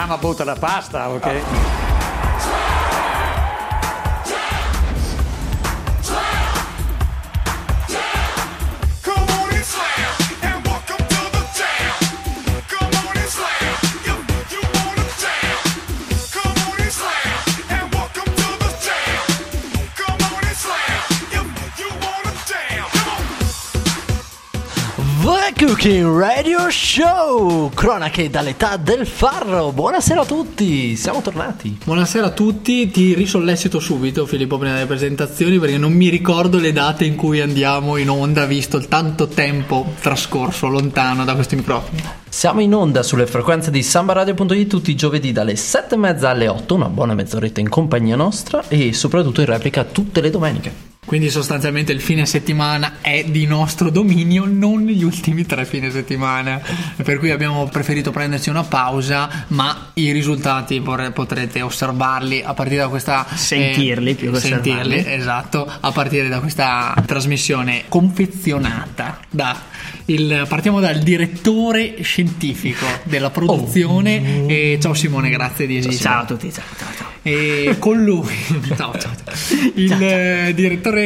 Mamma 0.00 0.16
butta 0.16 0.44
la 0.44 0.56
pasta, 0.58 1.10
ok? 1.10 1.20
Come 1.20 1.89
Cooking 25.80 26.18
Radio 26.18 26.68
Show! 26.68 27.70
Cronache 27.70 28.28
dall'età 28.28 28.76
del 28.76 29.06
farro. 29.06 29.72
Buonasera 29.72 30.20
a 30.20 30.26
tutti, 30.26 30.94
siamo 30.94 31.22
tornati. 31.22 31.78
Buonasera 31.82 32.26
a 32.26 32.30
tutti, 32.32 32.90
ti 32.90 33.14
risollecito 33.14 33.80
subito 33.80 34.26
Filippo 34.26 34.58
prima 34.58 34.74
delle 34.74 34.84
presentazioni 34.84 35.58
perché 35.58 35.78
non 35.78 35.94
mi 35.94 36.10
ricordo 36.10 36.58
le 36.58 36.72
date 36.72 37.06
in 37.06 37.16
cui 37.16 37.40
andiamo 37.40 37.96
in 37.96 38.10
onda 38.10 38.44
visto 38.44 38.76
il 38.76 38.88
tanto 38.88 39.28
tempo 39.28 39.94
trascorso 40.02 40.66
lontano 40.66 41.24
da 41.24 41.34
questi 41.34 41.56
microfoni. 41.56 42.02
Siamo 42.28 42.60
in 42.60 42.74
onda 42.74 43.02
sulle 43.02 43.26
frequenze 43.26 43.70
di 43.70 43.82
sambaradio.it 43.82 44.66
tutti 44.66 44.90
i 44.90 44.96
giovedì 44.96 45.32
dalle 45.32 45.56
7 45.56 45.94
e 45.94 45.98
mezza 45.98 46.28
alle 46.28 46.48
8, 46.48 46.74
una 46.74 46.90
buona 46.90 47.14
mezz'oretta 47.14 47.60
in 47.60 47.70
compagnia 47.70 48.16
nostra 48.16 48.62
e 48.68 48.92
soprattutto 48.92 49.40
in 49.40 49.46
replica 49.46 49.84
tutte 49.84 50.20
le 50.20 50.28
domeniche. 50.28 50.89
Quindi 51.10 51.28
sostanzialmente 51.28 51.90
il 51.90 52.00
fine 52.00 52.24
settimana 52.24 52.98
è 53.00 53.24
di 53.24 53.44
nostro 53.44 53.90
dominio, 53.90 54.44
non 54.44 54.86
gli 54.86 55.02
ultimi 55.02 55.44
tre 55.44 55.64
fine 55.64 55.90
settimana. 55.90 56.62
Per 57.02 57.18
cui 57.18 57.32
abbiamo 57.32 57.66
preferito 57.66 58.12
prenderci 58.12 58.48
una 58.48 58.62
pausa, 58.62 59.46
ma 59.48 59.90
i 59.94 60.12
risultati 60.12 60.80
potrete 60.80 61.62
osservarli 61.62 62.42
a 62.44 62.54
partire 62.54 62.82
da 62.82 62.88
questa... 62.88 63.26
Sentirli 63.28 64.14
più 64.14 64.30
che 64.30 64.38
sentirli, 64.38 64.98
osservarli. 64.98 65.18
esatto, 65.18 65.68
a 65.80 65.90
partire 65.90 66.28
da 66.28 66.38
questa 66.38 66.94
trasmissione 67.04 67.86
confezionata 67.88 69.18
da... 69.28 69.60
Il, 70.04 70.44
partiamo 70.48 70.78
dal 70.78 70.98
direttore 70.98 72.02
scientifico 72.02 72.86
della 73.02 73.30
produzione. 73.30 74.46
E 74.46 74.78
ciao 74.80 74.94
Simone, 74.94 75.28
grazie 75.28 75.66
di 75.66 75.76
esistere. 75.76 76.02
Ciao 76.02 76.22
a 76.22 76.24
tutti, 76.24 76.52
ciao, 76.52 76.64
ciao, 76.76 76.88
ciao. 76.96 77.08
E 77.22 77.76
con 77.78 78.02
lui, 78.02 78.34
ciao, 78.76 78.96
ciao, 78.98 79.12
ciao. 79.24 79.34
il 79.74 80.02
eh, 80.02 80.52
direttore 80.54 80.99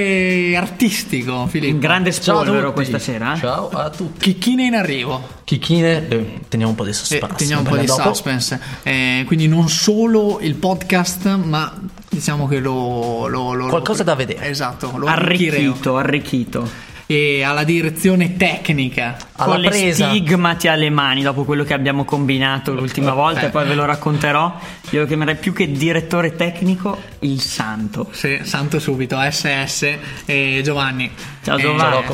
artistico 0.56 1.46
Filippo. 1.46 1.74
Un 1.74 1.80
grande 1.80 2.12
spolvero 2.12 2.72
questa 2.72 2.98
sera. 2.98 3.34
eh? 3.34 3.38
Ciao 3.38 3.68
a 3.70 3.90
tutti. 3.90 4.32
Chicchine 4.32 4.64
in 4.66 4.74
arrivo. 4.74 5.26
Chicchine, 5.44 6.08
eh, 6.08 6.40
teniamo 6.48 6.70
un 6.72 6.76
po' 6.76 6.84
di 6.84 6.90
Eh, 6.90 6.94
suspense. 6.94 7.34
teniamo 7.36 7.62
un 7.62 7.68
po' 7.68 7.76
di 7.76 7.86
dopo. 7.86 8.02
suspense. 8.02 8.60
Eh, 8.82 9.24
quindi 9.26 9.48
non 9.48 9.68
solo 9.68 10.38
il 10.40 10.54
podcast, 10.54 11.34
ma 11.36 11.72
diciamo 12.08 12.46
che 12.48 12.58
lo. 12.60 13.26
lo- 13.28 13.52
lo- 13.52 13.66
Qualcosa 13.68 13.98
lo- 13.98 14.04
da 14.10 14.14
vedere. 14.14 14.48
Esatto, 14.48 14.92
lo. 14.96 15.06
Arricchito, 15.06 15.96
arricchito. 15.96 16.68
E 17.06 17.42
alla 17.42 17.64
direzione 17.64 18.36
tecnica. 18.36 19.16
Alla 19.36 19.52
con 19.52 19.60
le 19.60 19.68
presa. 19.68 20.08
stigmati 20.08 20.68
alle 20.68 20.88
mani 20.90 21.22
dopo 21.22 21.44
quello 21.44 21.62
che 21.64 21.74
abbiamo 21.74 22.04
combinato 22.04 22.72
l'ultima 22.72 23.12
volta 23.12 23.42
Eh. 23.42 23.46
e 23.46 23.50
poi 23.50 23.66
ve 23.66 23.74
lo 23.74 23.84
racconterò. 23.84 24.58
Io 24.90 25.00
lo 25.00 25.06
chiamerei 25.06 25.36
più 25.36 25.52
che 25.52 25.70
direttore 25.70 26.34
tecnico 26.34 26.98
il 27.20 27.40
santo. 27.40 28.08
Sì, 28.12 28.40
santo 28.42 28.78
subito, 28.78 29.18
SS 29.20 29.96
e 30.24 30.60
Giovanni. 30.64 31.10
Ciao, 31.42 31.58
Eh, 31.58 31.60
Giovanni. 31.60 32.04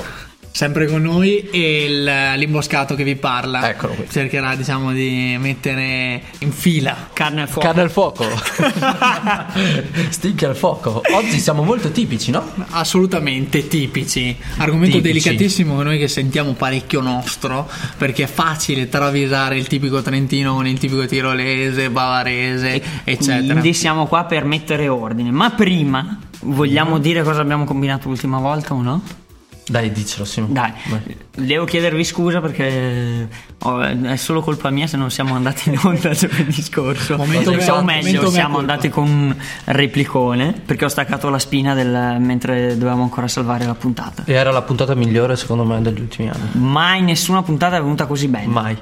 Sempre 0.53 0.87
con 0.87 1.01
noi 1.03 1.49
e 1.51 1.85
il- 1.85 2.33
l'imboscato 2.37 2.95
che 2.95 3.05
vi 3.05 3.15
parla. 3.17 3.69
Eccolo 3.71 3.95
qui. 3.95 4.07
Cercherà, 4.11 4.57
diciamo, 4.57 4.93
di 4.93 5.37
mettere 5.39 6.23
in 6.41 6.51
fila 6.53 7.09
Carne 7.13 7.43
al 7.43 7.49
fuoco. 7.49 7.67
Carne 7.67 7.83
al 7.83 7.91
fuoco. 7.91 8.25
Sticchi 10.11 10.45
al 10.45 10.57
fuoco. 10.57 11.03
Oggi 11.13 11.39
siamo 11.39 11.63
molto 11.63 11.91
tipici, 11.91 12.31
no? 12.31 12.45
Assolutamente 12.71 13.69
tipici. 13.69 14.37
Argomento 14.57 14.97
Tipici. 14.97 15.03
delicatissimo 15.29 15.77
che 15.79 15.85
noi 15.85 15.99
che 15.99 16.09
sentiamo 16.09 16.53
parecchio 16.53 17.01
nostro, 17.01 17.69
perché 17.97 18.25
è 18.25 18.27
facile 18.27 18.89
travisare 18.89 19.57
il 19.57 19.67
tipico 19.67 20.03
trentino 20.03 20.55
con 20.55 20.67
il 20.67 20.79
tipico 20.79 21.07
tirolese, 21.07 21.91
bavarese, 21.91 22.83
eccetera. 23.05 23.53
Quindi 23.53 23.73
siamo 23.73 24.07
qua 24.07 24.25
per 24.25 24.45
mettere 24.45 24.89
ordine. 24.89 25.31
Ma 25.31 25.51
prima 25.51 26.19
vogliamo 26.43 26.99
dire 26.99 27.23
cosa 27.23 27.41
abbiamo 27.41 27.65
combinato 27.65 28.09
l'ultima 28.09 28.39
volta 28.39 28.75
o 28.75 28.83
no? 28.83 29.03
Dai, 29.71 29.93
dicelo, 29.93 30.25
Simone. 30.25 30.53
Dai, 30.53 30.73
Vai. 30.89 31.17
devo 31.47 31.65
chiedervi 31.65 32.03
scusa 32.03 32.41
perché 32.41 33.29
oh, 33.59 33.81
è 33.81 34.17
solo 34.17 34.41
colpa 34.41 34.71
mia 34.71 34.89
se 34.89 34.97
non 34.97 35.11
siamo 35.13 35.37
andati 35.37 35.69
in 35.69 35.79
onda 35.81 36.11
giovedì 36.13 36.61
scorso. 36.61 37.17
Momento 37.17 37.51
o 37.51 37.55
mea- 37.55 37.81
meglio, 37.83 38.09
momento 38.17 38.31
siamo 38.31 38.55
colpa. 38.57 38.73
andati 38.73 38.89
con 38.89 39.09
un 39.09 39.37
replicone 39.67 40.53
perché 40.67 40.85
ho 40.85 40.89
staccato 40.89 41.29
la 41.29 41.39
spina 41.39 41.75
del- 41.75 42.17
mentre 42.19 42.77
dovevamo 42.77 43.05
ancora 43.05 43.29
salvare 43.29 43.65
la 43.65 43.75
puntata. 43.75 44.25
E 44.27 44.33
era 44.33 44.51
la 44.51 44.63
puntata 44.63 44.95
migliore, 44.97 45.37
secondo 45.37 45.65
me, 45.65 45.81
degli 45.81 46.01
ultimi 46.01 46.29
anni. 46.29 46.49
Mai 46.55 47.01
nessuna 47.03 47.43
puntata 47.43 47.77
è 47.77 47.81
venuta 47.81 48.07
così 48.07 48.27
bene. 48.27 48.47
Mai. 48.47 48.77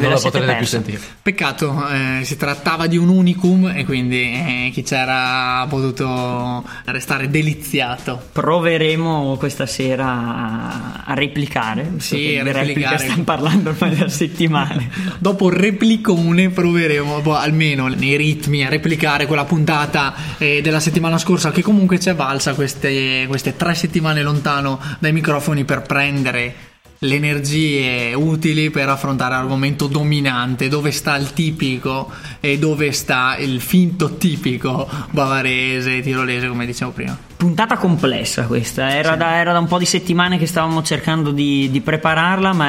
Non 0.00 0.10
la 0.10 0.16
potrete 0.16 0.46
più 0.46 0.54
persa. 0.54 0.70
sentire. 0.70 1.00
Peccato, 1.22 1.88
eh, 1.88 2.24
si 2.24 2.36
trattava 2.36 2.86
di 2.86 2.96
un 2.96 3.08
unicum 3.08 3.72
e 3.74 3.84
quindi 3.84 4.22
eh, 4.22 4.70
chi 4.72 4.82
c'era 4.82 5.60
ha 5.60 5.66
potuto 5.66 6.64
restare 6.86 7.30
deliziato. 7.30 8.20
Proveremo 8.32 9.36
questa 9.36 9.66
sera 9.66 11.04
a, 11.04 11.14
replicare. 11.14 11.92
Sì, 11.98 12.36
a 12.36 12.42
replicare. 12.42 12.98
stiamo 12.98 13.22
parlando 13.22 13.70
ormai 13.70 13.94
da 13.96 14.08
settimane. 14.08 14.90
Dopo 15.18 15.48
il 15.48 15.56
replicone 15.56 16.50
proveremo 16.50 17.20
boh, 17.20 17.36
almeno 17.36 17.86
nei 17.86 18.16
ritmi 18.16 18.64
a 18.64 18.68
replicare 18.68 19.26
quella 19.26 19.44
puntata 19.44 20.14
eh, 20.38 20.60
della 20.60 20.80
settimana 20.80 21.18
scorsa 21.18 21.50
che 21.50 21.62
comunque 21.62 22.00
ci 22.00 22.08
è 22.08 22.14
valsa 22.14 22.54
queste, 22.54 23.26
queste 23.28 23.54
tre 23.56 23.74
settimane 23.74 24.22
lontano 24.22 24.80
dai 24.98 25.12
microfoni 25.12 25.64
per 25.64 25.82
prendere 25.82 26.72
le 26.98 27.14
energie 27.14 28.14
utili 28.14 28.70
per 28.70 28.88
affrontare 28.88 29.34
l'argomento 29.34 29.86
dominante, 29.86 30.68
dove 30.68 30.90
sta 30.90 31.16
il 31.16 31.32
tipico 31.32 32.10
e 32.40 32.58
dove 32.58 32.92
sta 32.92 33.36
il 33.38 33.60
finto 33.60 34.16
tipico 34.16 34.88
bavarese, 35.10 36.00
tirolese, 36.00 36.48
come 36.48 36.66
dicevo 36.66 36.90
prima. 36.92 37.18
Puntata 37.36 37.76
complessa 37.76 38.44
questa, 38.44 38.94
era, 38.94 39.16
da, 39.16 39.36
era 39.36 39.52
da 39.52 39.58
un 39.58 39.66
po' 39.66 39.76
di 39.76 39.84
settimane 39.84 40.38
che 40.38 40.46
stavamo 40.46 40.82
cercando 40.82 41.30
di, 41.30 41.68
di 41.70 41.80
prepararla, 41.82 42.54
ma 42.54 42.68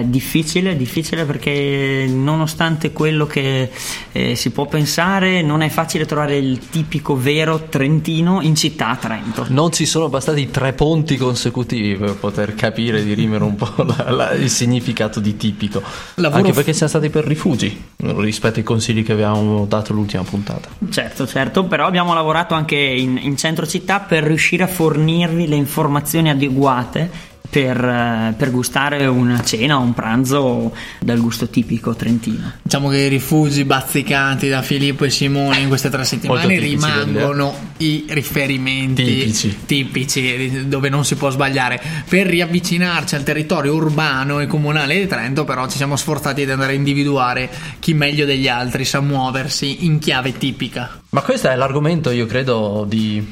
è 0.00 0.04
difficile, 0.04 0.76
difficile 0.76 1.24
perché 1.24 2.06
nonostante 2.08 2.90
quello 2.90 3.26
che 3.26 3.70
eh, 4.10 4.34
si 4.34 4.50
può 4.50 4.66
pensare, 4.66 5.42
non 5.42 5.60
è 5.60 5.68
facile 5.68 6.06
trovare 6.06 6.38
il 6.38 6.58
tipico 6.70 7.16
vero 7.16 7.66
trentino 7.68 8.40
in 8.40 8.56
città 8.56 8.88
a 8.88 8.96
Trento. 8.96 9.46
Non 9.48 9.70
ci 9.70 9.86
sono 9.86 10.08
bastati 10.08 10.50
tre 10.50 10.72
ponti 10.72 11.16
consecutivi 11.16 11.94
per 11.94 12.16
poter 12.16 12.56
capire 12.56 13.04
di 13.04 13.14
rimere 13.14 13.44
un 13.44 13.54
po' 13.54 13.65
la- 13.96 14.10
la- 14.10 14.32
il 14.32 14.50
significato 14.50 15.20
di 15.20 15.36
tipico. 15.36 15.82
Lavoro 16.16 16.38
Anche 16.40 16.52
f- 16.52 16.54
perché 16.56 16.72
siamo 16.72 16.88
stati 16.90 17.08
per 17.10 17.24
rifugi 17.24 17.84
rispetto 17.96 18.58
ai 18.58 18.64
consigli 18.64 19.02
che 19.04 19.12
avevamo 19.12 19.66
dato 19.66 19.92
l'ultima 19.92 20.22
puntata. 20.22 20.68
Certo, 20.90 21.26
certo, 21.26 21.64
però 21.64 21.86
abbiamo 21.86 22.14
lavorato 22.14 22.54
anche 22.54 22.76
in, 22.76 23.18
in 23.20 23.36
centro 23.36 23.66
città 23.66 24.00
per 24.00 24.22
riuscire 24.24 24.62
a 24.62 24.68
fornirvi 24.68 25.48
le 25.48 25.56
informazioni 25.56 26.30
adeguate 26.30 27.34
per, 27.48 27.82
eh, 27.82 28.34
per 28.36 28.50
gustare 28.50 29.06
una 29.06 29.42
cena 29.42 29.78
o 29.78 29.80
un 29.80 29.94
pranzo 29.94 30.74
dal 31.00 31.20
gusto 31.20 31.48
tipico 31.48 31.94
trentino. 31.94 32.52
Diciamo 32.62 32.88
che 32.88 32.98
i 32.98 33.08
rifugi 33.08 33.64
bazzicanti 33.64 34.48
da 34.48 34.62
Filippo 34.62 35.04
e 35.04 35.10
Simone 35.10 35.58
in 35.58 35.68
queste 35.68 35.88
tre 35.90 36.04
settimane 36.04 36.58
rimangono 36.58 37.54
i 37.78 38.06
riferimenti 38.08 39.04
Tipici. 39.04 39.56
tipici, 39.66 40.68
dove 40.68 40.88
non 40.88 41.04
si 41.04 41.14
può 41.14 41.30
sbagliare. 41.30 41.80
Per 42.08 42.26
riavvicinarci 42.26 43.14
al 43.14 43.22
territorio 43.22 43.74
urbano 43.74 44.40
e 44.40 44.46
comunale 44.46 44.98
di 44.98 45.06
Trento, 45.06 45.44
però 45.44 45.68
ci 45.68 45.76
siamo 45.76 45.96
sforzati 45.96 46.44
di 46.44 46.50
andare 46.50 46.72
a 46.72 46.76
individuare 46.76 47.50
chi 47.78 47.94
meglio 47.94 48.24
degli 48.24 48.48
altri 48.48 48.84
sa 48.84 49.00
muoversi 49.00 49.84
in 49.84 49.98
chiave 49.98 50.36
tipica. 50.36 51.02
Ma 51.10 51.22
questo 51.22 51.48
è 51.48 51.56
l'argomento, 51.56 52.10
io 52.10 52.26
credo, 52.26 52.84
di 52.88 53.24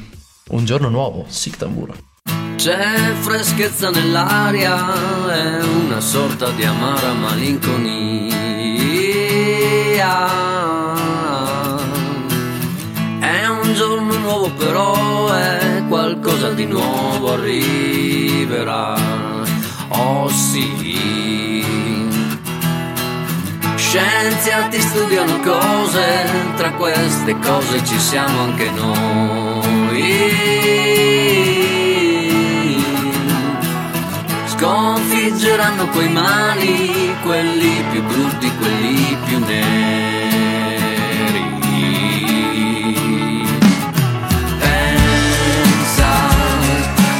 un 0.49 0.65
giorno 0.65 0.89
nuovo, 0.89 1.25
Sictamburo. 1.27 2.13
C'è 2.55 3.13
freschezza 3.19 3.89
nell'aria, 3.91 4.75
è 5.29 5.63
una 5.63 5.99
sorta 5.99 6.49
di 6.49 6.63
amara 6.63 7.13
malinconia. 7.13 8.33
È 13.19 13.45
un 13.45 13.73
giorno 13.73 14.17
nuovo 14.17 14.49
però, 14.51 15.31
è 15.31 15.83
qualcosa 15.87 16.51
di 16.51 16.65
nuovo 16.65 17.33
arriverà. 17.33 18.95
Oh 19.89 20.27
sì. 20.29 21.63
Scienziati 23.75 24.81
studiano 24.81 25.39
cose, 25.41 26.25
tra 26.55 26.71
queste 26.71 27.37
cose 27.39 27.83
ci 27.85 27.99
siamo 27.99 28.41
anche 28.41 28.69
noi 28.71 29.65
sconfiggeranno 34.57 35.87
coi 35.89 36.09
mali 36.09 37.13
quelli 37.23 37.83
più 37.91 38.01
brutti, 38.03 38.49
quelli 38.55 39.17
più 39.25 39.39
neri. 39.39 40.33
Pensa 44.59 46.07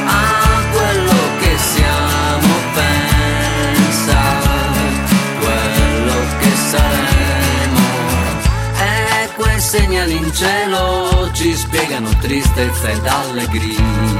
a 0.05 0.61
quello 0.71 1.19
che 1.39 1.57
siamo, 1.73 2.47
pensa 2.73 4.17
a 4.17 4.69
quello 5.39 6.17
che 6.39 6.51
saremo. 6.69 7.83
E 8.79 9.29
quei 9.35 9.59
segnali 9.59 10.15
in 10.15 10.33
cielo 10.33 11.29
ci 11.33 11.53
spiegano 11.53 12.09
tristezza 12.19 12.87
ed 12.89 13.05
allegria. 13.05 14.13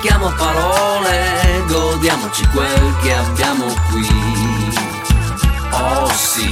Sprechiamo 0.00 0.32
parole, 0.34 1.62
godiamoci 1.68 2.46
quel 2.54 2.96
che 3.02 3.12
abbiamo 3.12 3.66
qui. 3.90 4.06
Oh 5.72 6.08
sì. 6.08 6.48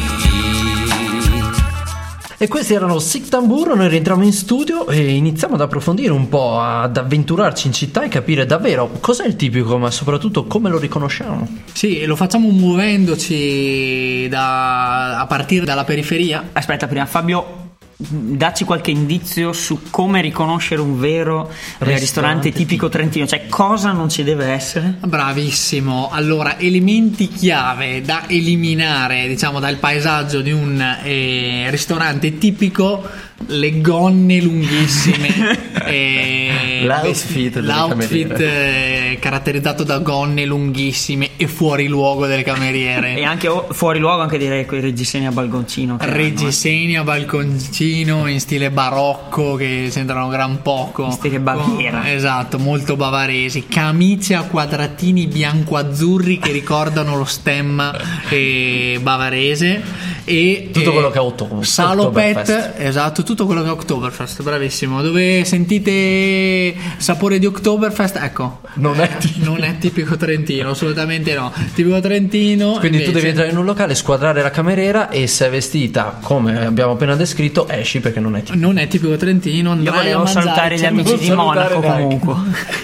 E 2.40 2.46
questi 2.46 2.74
erano 2.74 2.98
Sick 2.98 3.28
Tamburo, 3.28 3.74
noi 3.74 3.88
rientriamo 3.88 4.22
in 4.22 4.34
studio 4.34 4.86
e 4.86 5.14
iniziamo 5.14 5.54
ad 5.54 5.62
approfondire 5.62 6.12
un 6.12 6.28
po', 6.28 6.60
ad 6.60 6.98
avventurarci 6.98 7.68
in 7.68 7.72
città 7.72 8.04
e 8.04 8.08
capire 8.08 8.44
davvero 8.44 8.90
cos'è 9.00 9.26
il 9.26 9.34
tipico, 9.34 9.78
ma 9.78 9.90
soprattutto 9.90 10.44
come 10.44 10.68
lo 10.68 10.78
riconosciamo. 10.78 11.48
Sì, 11.72 12.04
lo 12.04 12.16
facciamo 12.16 12.50
muovendoci 12.50 14.28
da- 14.28 15.18
a 15.18 15.26
partire 15.26 15.64
dalla 15.64 15.84
periferia. 15.84 16.50
Aspetta, 16.52 16.86
prima 16.86 17.06
Fabio, 17.06 17.67
dacci 18.00 18.62
qualche 18.62 18.92
indizio 18.92 19.52
su 19.52 19.90
come 19.90 20.20
riconoscere 20.20 20.80
un 20.80 21.00
vero 21.00 21.48
ristorante, 21.48 21.98
Ristorante 21.98 22.52
tipico 22.52 22.88
trentino, 22.88 23.26
cioè 23.26 23.48
cosa 23.48 23.90
non 23.90 24.08
ci 24.08 24.22
deve 24.22 24.46
essere? 24.46 24.98
Bravissimo. 25.00 26.08
Allora, 26.12 26.58
elementi 26.58 27.26
chiave 27.26 28.02
da 28.02 28.28
eliminare, 28.28 29.26
diciamo, 29.26 29.58
dal 29.58 29.76
paesaggio 29.76 30.40
di 30.40 30.52
un 30.52 30.80
eh, 31.02 31.66
ristorante 31.70 32.38
tipico. 32.38 33.26
Le 33.46 33.80
gonne 33.80 34.40
lunghissime, 34.40 35.56
eh, 35.86 36.82
L'outfit 36.84 37.56
l'outfit 37.56 38.38
eh, 38.40 39.18
caratterizzato 39.20 39.84
da 39.84 39.98
gonne 39.98 40.44
lunghissime 40.44 41.30
e 41.36 41.46
fuori 41.46 41.86
luogo 41.86 42.26
delle 42.26 42.42
cameriere. 42.42 43.14
E 43.14 43.24
anche 43.24 43.48
oh, 43.48 43.68
fuori 43.70 44.00
luogo 44.00 44.22
anche 44.22 44.38
direi 44.38 44.66
quei 44.66 44.80
reggiseni 44.80 45.26
a 45.26 45.30
balconcino. 45.30 45.98
hanno, 45.98 46.12
eh. 46.12 46.16
Reggiseni 46.16 46.96
a 46.96 47.04
balconcino 47.04 48.26
in 48.26 48.40
stile 48.40 48.70
barocco 48.70 49.54
che 49.54 49.86
sembrano 49.90 50.28
gran 50.28 50.60
poco. 50.60 51.04
In 51.04 51.12
stile 51.12 51.38
Baviera. 51.38 52.12
Esatto, 52.12 52.58
molto 52.58 52.96
bavaresi. 52.96 53.66
Camicie 53.66 54.34
a 54.34 54.42
quadratini 54.42 55.26
bianco-azzurri 55.26 56.38
che 56.38 56.50
ricordano 56.50 57.16
lo 57.16 57.24
stemma 57.24 57.96
eh, 58.28 58.98
bavarese. 59.00 60.16
E 60.28 60.68
Tutto 60.72 60.90
eh, 60.90 60.92
quello 60.92 61.10
che 61.10 61.18
è 61.18 61.20
Otto- 61.22 61.62
Salopet, 61.62 62.36
Oktoberfest. 62.36 62.74
esatto, 62.80 63.22
tutto 63.22 63.46
quello 63.46 63.62
che 63.62 63.68
è 63.68 63.70
Oktoberfest, 63.72 64.42
bravissimo. 64.42 65.00
Dove 65.00 65.44
sentite 65.44 66.74
sapore 66.98 67.38
di 67.38 67.46
Oktoberfest, 67.46 68.16
ecco. 68.16 68.60
Non 68.74 69.00
è 69.00 69.08
tipico. 69.16 69.44
non 69.50 69.62
è 69.64 69.78
tipico 69.78 70.16
trentino, 70.16 70.70
assolutamente 70.70 71.34
no. 71.34 71.52
Tipico 71.74 71.98
trentino. 72.00 72.72
Quindi 72.78 72.98
tu 72.98 73.04
invece- 73.04 73.12
devi 73.12 73.28
entrare 73.28 73.50
in 73.50 73.56
un 73.56 73.64
locale, 73.64 73.94
squadrare 73.94 74.42
la 74.42 74.50
cameriera 74.50 75.08
e 75.08 75.26
se 75.26 75.46
è 75.46 75.50
vestita 75.50 76.18
come 76.20 76.66
abbiamo 76.66 76.92
appena 76.92 77.14
descritto 77.14 77.66
esci 77.68 78.00
perché 78.00 78.20
non 78.20 78.36
è 78.36 78.42
tipico. 78.42 78.64
Non 78.64 78.78
è 78.78 78.86
tipico 78.86 79.16
trentino. 79.16 79.70
Io 79.70 79.76
andrai 79.76 79.96
volevo 79.96 80.20
a 80.20 80.24
mangiare 80.24 80.42
salutare 80.44 80.74
gli 80.74 80.78
certo- 80.78 80.94
amici 81.00 81.16
di 81.18 81.30
Monaco 81.34 81.80
comunque. 81.80 82.34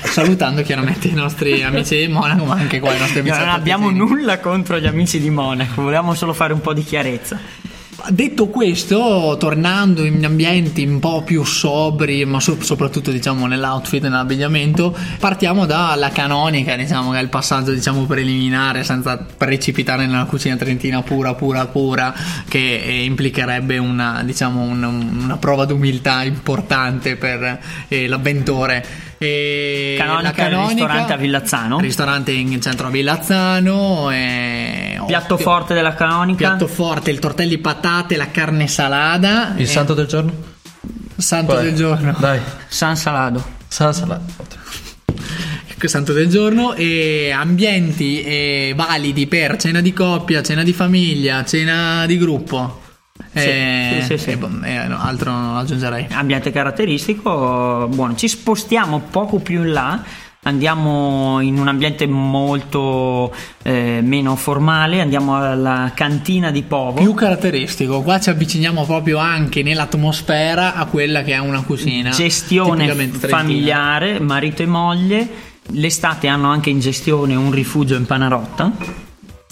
Salutando 0.14 0.62
chiaramente 0.62 1.08
i 1.08 1.12
nostri 1.12 1.62
amici 1.62 1.96
di 1.96 2.08
Monaco, 2.08 2.44
ma 2.44 2.54
anche 2.54 2.78
qua 2.78 2.94
i 2.94 2.98
nostri 2.98 3.18
amici 3.20 3.36
Non 3.36 3.48
abbiamo 3.48 3.90
nulla 3.90 4.38
contro 4.38 4.78
gli 4.78 4.86
amici 4.86 5.18
di 5.20 5.28
Monaco, 5.30 5.82
volevamo 5.82 6.14
solo 6.14 6.32
fare 6.32 6.52
un 6.52 6.60
po' 6.60 6.72
di 6.72 6.84
chiarezza. 6.84 7.33
Detto 8.08 8.48
questo, 8.48 9.36
tornando 9.38 10.04
in 10.04 10.22
ambienti 10.24 10.84
un 10.84 10.98
po' 10.98 11.22
più 11.22 11.42
sobri, 11.44 12.24
ma 12.26 12.38
so- 12.38 12.60
soprattutto 12.60 13.10
diciamo 13.10 13.46
nell'outfit 13.46 14.04
e 14.04 14.08
nell'abbigliamento, 14.08 14.94
partiamo 15.18 15.64
dalla 15.64 16.10
canonica, 16.10 16.76
diciamo 16.76 17.12
che 17.12 17.18
è 17.18 17.22
il 17.22 17.28
passaggio 17.28 17.72
diciamo 17.72 18.04
preliminare 18.04 18.82
senza 18.84 19.16
precipitare 19.16 20.06
nella 20.06 20.24
cucina 20.24 20.56
trentina 20.56 21.02
pura, 21.02 21.34
pura, 21.34 21.66
pura, 21.66 22.12
che 22.46 22.82
eh, 22.82 23.04
implicherebbe 23.04 23.78
una, 23.78 24.22
diciamo, 24.24 24.60
un- 24.60 25.20
una 25.22 25.36
prova 25.38 25.64
d'umiltà 25.64 26.24
importante 26.24 27.16
per 27.16 27.60
eh, 27.88 28.06
l'avventore. 28.06 28.84
E 29.24 29.94
Canonica, 29.96 30.48
la 30.48 30.66
ristorante 30.66 31.12
a 31.12 31.16
Villazzano. 31.16 31.78
ristorante 31.80 32.32
in 32.32 32.60
centro 32.60 32.86
a 32.88 32.90
Villazzano, 32.90 34.10
e 34.10 35.00
Piatto 35.06 35.34
ottimo- 35.34 35.50
forte 35.50 35.74
della 35.74 35.94
canonica. 35.94 36.48
Piatto 36.48 36.66
forte, 36.66 37.10
il 37.10 37.18
tortelli 37.18 37.58
patate, 37.58 38.16
la 38.16 38.30
carne 38.30 38.68
salada. 38.68 39.52
Il 39.56 39.62
e- 39.62 39.66
santo 39.66 39.94
del 39.94 40.06
giorno? 40.06 40.32
santo 41.16 41.52
Qual 41.52 41.58
è? 41.58 41.64
del 41.64 41.74
giorno. 41.74 42.14
Dai, 42.18 42.40
San 42.68 42.96
Salado. 42.96 43.42
San 43.68 43.92
Salato. 43.94 44.32
Ecco, 45.66 45.88
santo 45.88 46.12
del 46.12 46.28
giorno. 46.28 46.74
E 46.74 47.30
ambienti 47.34 48.22
eh, 48.22 48.72
validi 48.76 49.26
per 49.26 49.56
cena 49.56 49.80
di 49.80 49.92
coppia, 49.92 50.42
cena 50.42 50.62
di 50.62 50.72
famiglia, 50.72 51.44
cena 51.44 52.04
di 52.06 52.16
gruppo. 52.18 52.82
Eh, 53.32 53.98
sì, 54.00 54.06
sì, 54.06 54.18
sì. 54.18 54.30
e 54.30 54.36
boh, 54.36 54.50
eh, 54.64 54.88
no, 54.88 54.98
altro 55.00 55.32
aggiungerei. 55.32 56.08
ambiente 56.10 56.50
caratteristico 56.50 57.88
buono 57.92 58.16
ci 58.16 58.26
spostiamo 58.26 59.02
poco 59.08 59.38
più 59.38 59.62
in 59.62 59.72
là 59.72 60.02
andiamo 60.42 61.40
in 61.40 61.58
un 61.58 61.68
ambiente 61.68 62.08
molto 62.08 63.32
eh, 63.62 64.00
meno 64.02 64.34
formale 64.34 65.00
andiamo 65.00 65.36
alla 65.36 65.92
cantina 65.94 66.50
di 66.50 66.62
Povo 66.62 67.00
Più 67.00 67.14
caratteristico, 67.14 68.02
qua 68.02 68.18
ci 68.18 68.30
avviciniamo 68.30 68.84
proprio 68.84 69.18
anche 69.18 69.62
nell'atmosfera 69.62 70.74
a 70.74 70.84
quella 70.86 71.22
che 71.22 71.34
è 71.34 71.38
una 71.38 71.62
cucina. 71.62 72.10
gestione 72.10 72.92
familiare 73.08 74.18
marito 74.18 74.62
e 74.62 74.66
moglie 74.66 75.28
l'estate 75.68 76.26
hanno 76.26 76.48
anche 76.48 76.70
in 76.70 76.80
gestione 76.80 77.36
un 77.36 77.52
rifugio 77.52 77.94
in 77.94 78.06
Panarotta 78.06 79.03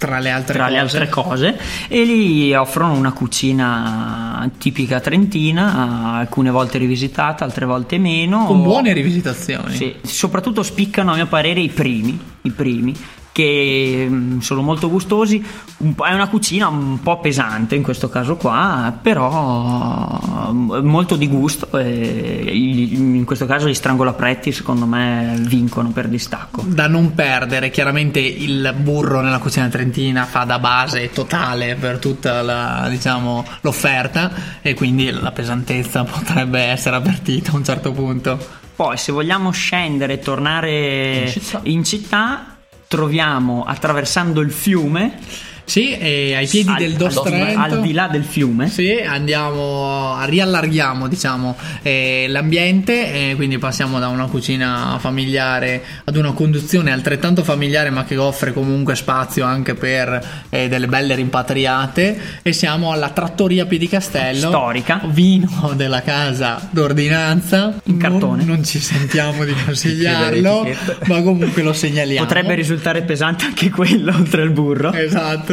Tra 0.06 0.18
le 0.18 0.30
altre 0.30 0.54
tra 0.54 0.64
cose. 0.64 0.74
le 0.74 0.80
altre 0.80 1.08
cose 1.08 1.58
e 1.88 2.04
lì 2.04 2.54
offrono 2.54 2.94
una 2.94 3.12
cucina 3.12 4.50
tipica 4.58 4.98
trentina 4.98 6.16
alcune 6.18 6.50
volte 6.50 6.78
rivisitata 6.78 7.44
altre 7.44 7.66
volte 7.66 7.98
meno 7.98 8.44
Con 8.46 8.62
buone 8.62 8.92
rivisitazioni. 8.92 9.74
Sì, 9.76 9.94
soprattutto 10.02 10.64
spiccano 10.64 11.12
a 11.12 11.14
mio 11.14 11.26
parere 11.26 11.60
i 11.60 11.68
primi, 11.68 12.18
i 12.42 12.50
primi 12.50 12.94
che 13.32 14.06
mm, 14.08 14.38
sono 14.38 14.62
molto 14.62 14.88
gustosi. 14.88 15.42
È 15.42 16.12
una 16.12 16.28
cucina 16.28 16.68
un 16.68 17.00
po' 17.02 17.18
pesante 17.18 17.74
in 17.74 17.82
questo 17.82 18.08
caso 18.08 18.36
qua, 18.36 18.96
però 19.00 20.50
mm, 20.52 20.86
molto 20.86 21.16
di 21.16 21.28
gusto 21.28 21.68
in 21.78 23.22
questo 23.24 23.46
caso 23.46 23.68
gli 23.68 23.74
strangolapretti 23.74 24.52
secondo 24.52 24.86
me 24.86 25.34
vincono 25.40 25.90
per 25.90 26.08
distacco. 26.08 26.62
Da 26.66 26.86
non 26.86 27.14
perdere, 27.14 27.70
chiaramente 27.70 28.20
il 28.20 28.74
burro 28.78 29.20
nella 29.20 29.38
cucina 29.38 29.68
trentina 29.68 30.24
fa 30.24 30.44
da 30.44 30.58
base 30.58 31.10
totale 31.10 31.74
per 31.76 31.98
tutta 31.98 32.42
la, 32.42 32.86
diciamo, 32.88 33.44
l'offerta 33.62 34.60
e 34.60 34.74
quindi 34.74 35.10
la 35.10 35.32
pesantezza 35.32 36.04
potrebbe 36.04 36.60
essere 36.60 36.96
avvertita 36.96 37.52
a 37.52 37.56
un 37.56 37.64
certo 37.64 37.92
punto. 37.92 38.60
Poi 38.74 38.96
se 38.96 39.12
vogliamo 39.12 39.50
scendere 39.50 40.14
e 40.14 40.18
tornare 40.18 41.20
In 41.24 41.28
città. 41.28 41.60
in 41.64 41.84
città, 41.84 42.51
troviamo 42.92 43.64
attraversando 43.64 44.42
il 44.42 44.50
fiume 44.50 45.18
Sì, 45.64 45.92
e 45.96 46.34
ai 46.34 46.46
piedi 46.46 46.68
al, 46.70 46.76
del 46.76 46.90
al- 46.92 46.96
Dostrento. 46.96 47.58
al 47.60 47.80
di 47.80 47.92
là 47.92 48.08
del 48.08 48.24
fiume 48.24 48.68
Sì, 48.68 48.92
andiamo, 49.04 50.16
riallarghiamo 50.24 51.08
diciamo 51.08 51.56
eh, 51.82 52.26
l'ambiente 52.28 53.30
e 53.30 53.34
quindi 53.36 53.58
passiamo 53.58 53.98
da 53.98 54.08
una 54.08 54.26
cucina 54.26 54.96
familiare 55.00 55.82
ad 56.04 56.16
una 56.16 56.32
conduzione 56.32 56.90
altrettanto 56.92 57.42
familiare 57.44 57.90
ma 57.90 58.04
che 58.04 58.16
offre 58.16 58.52
comunque 58.52 58.94
spazio 58.96 59.44
anche 59.44 59.74
per 59.74 60.44
eh, 60.50 60.68
delle 60.68 60.86
belle 60.88 61.14
rimpatriate 61.14 62.20
e 62.42 62.52
siamo 62.52 62.92
alla 62.92 63.10
trattoria 63.10 63.64
Piedicastello 63.66 64.48
Storica. 64.48 65.00
vino 65.06 65.72
della 65.74 66.02
casa 66.02 66.68
d'ordinanza 66.70 67.74
In 67.84 67.96
Non- 67.96 67.98
cartone. 67.98 68.44
non, 68.44 68.64
ci 68.64 68.78
sentiamo 68.80 69.44
di 69.44 69.54
consigliarlo 69.64 70.68
ma 71.06 71.22
comunque 71.22 71.62
lo 71.62 71.72
segnaliamo 71.72 72.26
potrebbe 72.26 72.54
risultare 72.54 73.02
pesante 73.02 73.44
anche 73.44 73.70
quello 73.70 74.12
oltre 74.14 74.42
al 74.42 74.50
burro. 74.50 74.92
Esatto, 74.92 75.51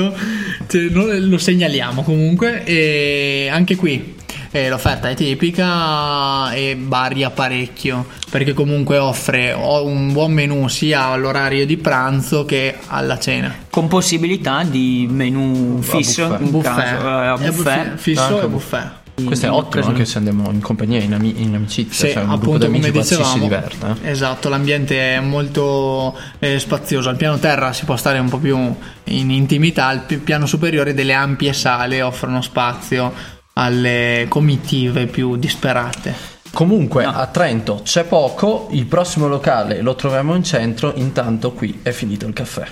Cioè, 0.67 0.81
noi 0.89 1.27
lo 1.27 1.37
segnaliamo 1.37 2.03
comunque 2.03 2.63
e 2.63 3.49
anche 3.51 3.75
qui 3.75 4.15
eh, 4.51 4.69
l'offerta 4.69 5.09
è 5.09 5.13
tipica 5.15 6.51
e 6.53 6.75
varia 6.79 7.29
parecchio 7.29 8.05
perché 8.31 8.53
comunque 8.53 8.97
offre 8.97 9.53
o 9.53 9.85
un 9.85 10.11
buon 10.11 10.31
menù 10.31 10.67
sia 10.67 11.05
all'orario 11.05 11.65
di 11.65 11.77
pranzo 11.77 12.45
che 12.45 12.75
alla 12.87 13.19
cena. 13.19 13.53
con 13.69 13.87
possibilità 13.87 14.63
di 14.63 15.07
menù 15.09 15.81
fisso 15.81 16.27
buffet. 16.27 16.41
in 16.41 16.51
buffet, 16.51 16.75
caso, 16.75 17.07
eh, 17.07 17.27
a 17.27 17.33
È 17.39 17.51
buffet. 17.51 17.97
fisso 17.97 18.41
e 18.41 18.47
buffet. 18.47 18.87
Buffet. 19.23 19.27
Questo 19.27 19.45
è 19.45 19.49
ottimo 19.49 19.85
anche 19.85 20.05
se 20.05 20.17
andiamo 20.17 20.49
in 20.51 20.59
compagnia, 20.61 20.99
in, 21.01 21.13
ami- 21.13 21.41
in 21.41 21.55
amicizia, 21.55 22.07
Sì, 22.07 22.13
cioè 22.13 22.23
un 22.23 22.29
gruppo 22.29 22.45
appunto 22.55 22.67
di 22.67 22.79
come 22.79 22.91
quasi 22.91 23.07
si 23.07 23.15
dicevamo, 23.17 23.43
diverte. 23.43 23.95
eh. 24.03 24.09
esatto, 24.09 24.49
l'ambiente 24.49 25.15
è 25.15 25.19
molto 25.19 26.17
eh, 26.39 26.59
spazioso. 26.59 27.09
Al 27.09 27.15
piano 27.17 27.37
terra 27.37 27.73
si 27.73 27.85
può 27.85 27.95
stare 27.95 28.19
un 28.19 28.29
po' 28.29 28.37
più 28.37 28.57
in 29.05 29.31
intimità, 29.31 29.87
al 29.87 30.03
pi- 30.05 30.17
piano 30.17 30.45
superiore 30.45 30.93
delle 30.93 31.13
ampie 31.13 31.53
sale 31.53 32.01
offrono 32.01 32.41
spazio 32.41 33.11
alle 33.53 34.25
comitive 34.29 35.05
più 35.07 35.35
disperate. 35.35 36.13
Comunque 36.51 37.03
a 37.05 37.27
Trento 37.27 37.81
c'è 37.83 38.05
poco, 38.05 38.69
il 38.71 38.85
prossimo 38.85 39.27
locale 39.27 39.81
lo 39.81 39.93
troviamo 39.95 40.33
in 40.33 40.43
centro, 40.43 40.93
intanto 40.95 41.51
qui 41.51 41.79
è 41.83 41.91
finito 41.91 42.25
il 42.25 42.33
caffè. 42.33 42.65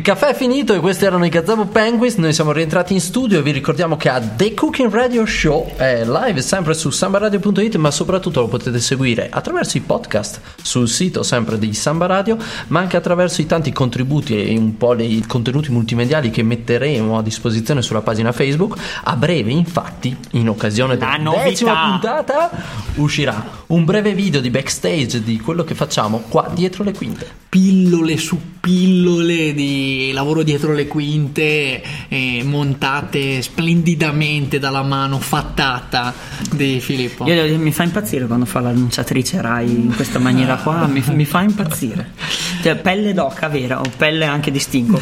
Il 0.00 0.06
caffè 0.06 0.28
è 0.28 0.34
finito 0.34 0.72
e 0.72 0.80
questi 0.80 1.04
erano 1.04 1.26
i 1.26 1.28
Gazebo 1.28 1.66
Penguins. 1.66 2.14
Noi 2.14 2.32
siamo 2.32 2.52
rientrati 2.52 2.94
in 2.94 3.02
studio 3.02 3.38
e 3.38 3.42
vi 3.42 3.50
ricordiamo 3.50 3.98
che 3.98 4.08
a 4.08 4.18
The 4.18 4.54
Cooking 4.54 4.90
Radio 4.90 5.26
Show 5.26 5.74
è 5.76 6.06
live 6.06 6.40
sempre 6.40 6.72
su 6.72 6.88
sambaradio.it, 6.88 7.76
ma 7.76 7.90
soprattutto 7.90 8.40
lo 8.40 8.48
potete 8.48 8.80
seguire 8.80 9.28
attraverso 9.30 9.76
i 9.76 9.82
podcast 9.82 10.40
sul 10.62 10.88
sito 10.88 11.22
sempre 11.22 11.58
di 11.58 11.74
Samba 11.74 12.06
Radio, 12.06 12.38
ma 12.68 12.80
anche 12.80 12.96
attraverso 12.96 13.42
i 13.42 13.46
tanti 13.46 13.72
contributi 13.72 14.42
e 14.42 14.56
un 14.56 14.78
po' 14.78 14.98
i 14.98 15.22
contenuti 15.28 15.70
multimediali 15.70 16.30
che 16.30 16.42
metteremo 16.42 17.18
a 17.18 17.22
disposizione 17.22 17.82
sulla 17.82 18.00
pagina 18.00 18.32
Facebook. 18.32 18.78
A 19.04 19.16
breve, 19.16 19.50
infatti, 19.50 20.16
in 20.30 20.48
occasione 20.48 20.96
La 20.96 21.18
della 21.18 21.42
decima 21.44 21.90
puntata, 21.90 22.50
uscirà 22.94 23.58
un 23.66 23.84
breve 23.84 24.14
video 24.14 24.40
di 24.40 24.48
backstage 24.48 25.22
di 25.22 25.38
quello 25.38 25.62
che 25.62 25.74
facciamo 25.74 26.22
qua 26.26 26.50
dietro 26.54 26.84
le 26.84 26.94
quinte. 26.94 27.30
pillole 27.50 28.16
su 28.16 28.38
pillole 28.60 29.52
di 29.52 29.99
lavoro 30.12 30.42
dietro 30.42 30.72
le 30.72 30.86
quinte 30.86 31.82
eh, 32.08 32.42
montate 32.44 33.42
splendidamente 33.42 34.58
dalla 34.58 34.82
mano 34.82 35.18
fattata 35.18 36.12
di 36.52 36.80
Filippo. 36.80 37.26
Io- 37.26 37.58
mi 37.58 37.72
fa 37.72 37.84
impazzire 37.84 38.26
quando 38.26 38.44
fa 38.46 38.60
l'annunciatrice 38.60 39.40
Rai 39.40 39.70
in 39.70 39.94
questa 39.94 40.18
maniera 40.18 40.56
qua, 40.56 40.86
mi, 40.86 41.02
mi 41.08 41.24
fa 41.24 41.42
impazzire. 41.42 42.12
Cioè, 42.62 42.76
pelle 42.76 43.14
d'oca 43.14 43.48
vera 43.48 43.80
o 43.80 43.84
pelle 43.96 44.24
anche 44.26 44.50
di 44.50 44.58
stinco 44.58 45.00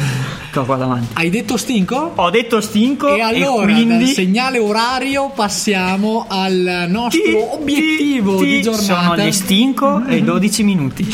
che 0.51 0.59
ho 0.59 0.65
qua 0.65 0.77
davanti. 0.77 1.07
Hai 1.13 1.29
detto 1.29 1.57
stinco? 1.57 2.13
Ho 2.15 2.29
detto 2.29 2.59
stinco 2.61 3.13
E 3.13 3.21
allora 3.21 3.65
quindi 3.71 4.05
dal 4.05 4.13
segnale 4.13 4.57
orario 4.59 5.29
passiamo 5.35 6.25
al 6.27 6.85
nostro 6.87 7.21
Ti- 7.21 7.35
obiettivo 7.51 8.37
ti- 8.39 8.45
di 8.45 8.55
ti- 8.57 8.61
giornata. 8.63 8.83
Sono 9.15 9.17
gli 9.17 9.31
stinco 9.31 10.05
e 10.05 10.21
12 10.23 10.63
minuti. 10.63 11.07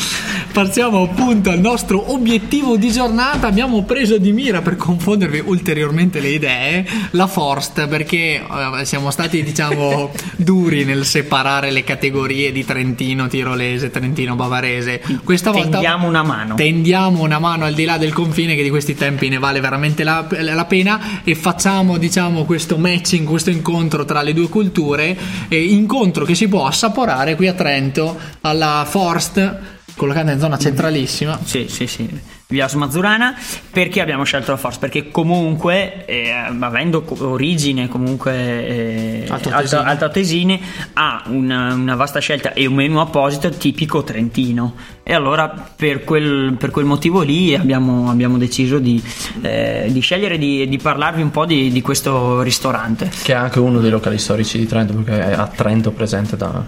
Partiamo 0.53 1.03
appunto 1.03 1.49
al 1.49 1.59
nostro 1.59 2.13
obiettivo 2.13 2.77
di 2.77 2.89
giornata. 2.91 3.47
Abbiamo 3.47 3.83
preso 3.83 4.17
di 4.17 4.31
mira 4.31 4.61
per 4.61 4.77
confondervi 4.77 5.41
ulteriormente 5.45 6.19
le 6.21 6.29
idee 6.29 6.85
la 7.11 7.27
Forst 7.27 7.87
perché 7.87 8.41
eh, 8.79 8.85
siamo 8.85 9.11
stati 9.11 9.43
diciamo 9.43 10.11
duri 10.37 10.85
nel 10.85 11.05
separare 11.05 11.71
le 11.71 11.83
categorie 11.83 12.51
di 12.53 12.63
Trentino, 12.63 13.27
Tirolese, 13.27 13.89
Trentino, 13.91 14.35
Bavarese. 14.35 15.01
Questa 15.23 15.51
volta 15.51 15.69
Tendiamo 15.71 16.07
una 16.07 16.23
mano. 16.23 16.34
Tendiamo 16.55 17.21
una 17.21 17.39
mano 17.39 17.65
al 17.65 17.73
di 17.73 17.85
là 17.85 17.97
del 17.97 18.13
confine 18.13 18.55
che 18.55 18.63
di 18.63 18.69
questi 18.69 18.95
tempi 18.95 19.29
ne 19.29 19.37
vale 19.37 19.59
veramente 19.59 20.03
la, 20.03 20.27
la 20.29 20.65
pena 20.65 21.21
e 21.23 21.35
facciamo 21.35 21.97
diciamo 21.97 22.45
questo 22.45 22.77
matching, 22.77 23.27
questo 23.27 23.49
incontro 23.49 24.05
tra 24.05 24.21
le 24.21 24.33
due 24.33 24.49
culture, 24.49 25.17
eh, 25.47 25.63
incontro 25.63 26.25
che 26.25 26.35
si 26.35 26.47
può 26.47 26.65
assaporare 26.65 27.35
qui 27.35 27.47
a 27.47 27.53
Trento 27.53 28.17
alla 28.41 28.85
Forst 28.87 29.73
collocata 29.95 30.31
in 30.31 30.39
zona 30.39 30.57
centralissima. 30.57 31.39
Sì, 31.43 31.67
sì, 31.69 31.87
sì. 31.87 32.34
Via 32.47 32.67
Smazzurana. 32.67 33.35
Perché 33.71 34.01
abbiamo 34.01 34.23
scelto 34.23 34.51
la 34.51 34.57
Force? 34.57 34.79
Perché 34.79 35.09
comunque, 35.09 36.05
eh, 36.05 36.29
avendo 36.31 37.03
origine 37.19 37.87
comunque 37.87 38.33
eh, 38.33 39.25
Altoatesine. 39.27 39.53
alto- 39.55 39.89
altoatesine, 39.89 40.59
ha 40.93 41.23
una, 41.27 41.73
una 41.73 41.95
vasta 41.95 42.19
scelta 42.19 42.53
e 42.53 42.67
un 42.67 42.75
menu 42.75 42.99
apposito 42.99 43.49
tipico 43.49 44.03
trentino. 44.03 44.75
E 45.03 45.13
allora 45.13 45.49
per 45.75 46.03
quel, 46.03 46.55
per 46.57 46.71
quel 46.71 46.85
motivo 46.85 47.21
lì 47.21 47.55
abbiamo, 47.55 48.09
abbiamo 48.09 48.37
deciso 48.37 48.79
di, 48.79 49.01
eh, 49.41 49.87
di 49.89 49.99
scegliere 49.99 50.37
di, 50.37 50.67
di 50.67 50.77
parlarvi 50.77 51.21
un 51.21 51.31
po' 51.31 51.45
di, 51.45 51.71
di 51.71 51.81
questo 51.81 52.41
ristorante. 52.41 53.09
Che 53.23 53.33
è 53.33 53.35
anche 53.35 53.59
uno 53.59 53.79
dei 53.79 53.91
locali 53.91 54.17
storici 54.17 54.57
di 54.57 54.67
Trento, 54.67 54.93
perché 54.93 55.29
è 55.29 55.33
a 55.33 55.47
Trento 55.47 55.91
presente 55.91 56.37
da, 56.37 56.63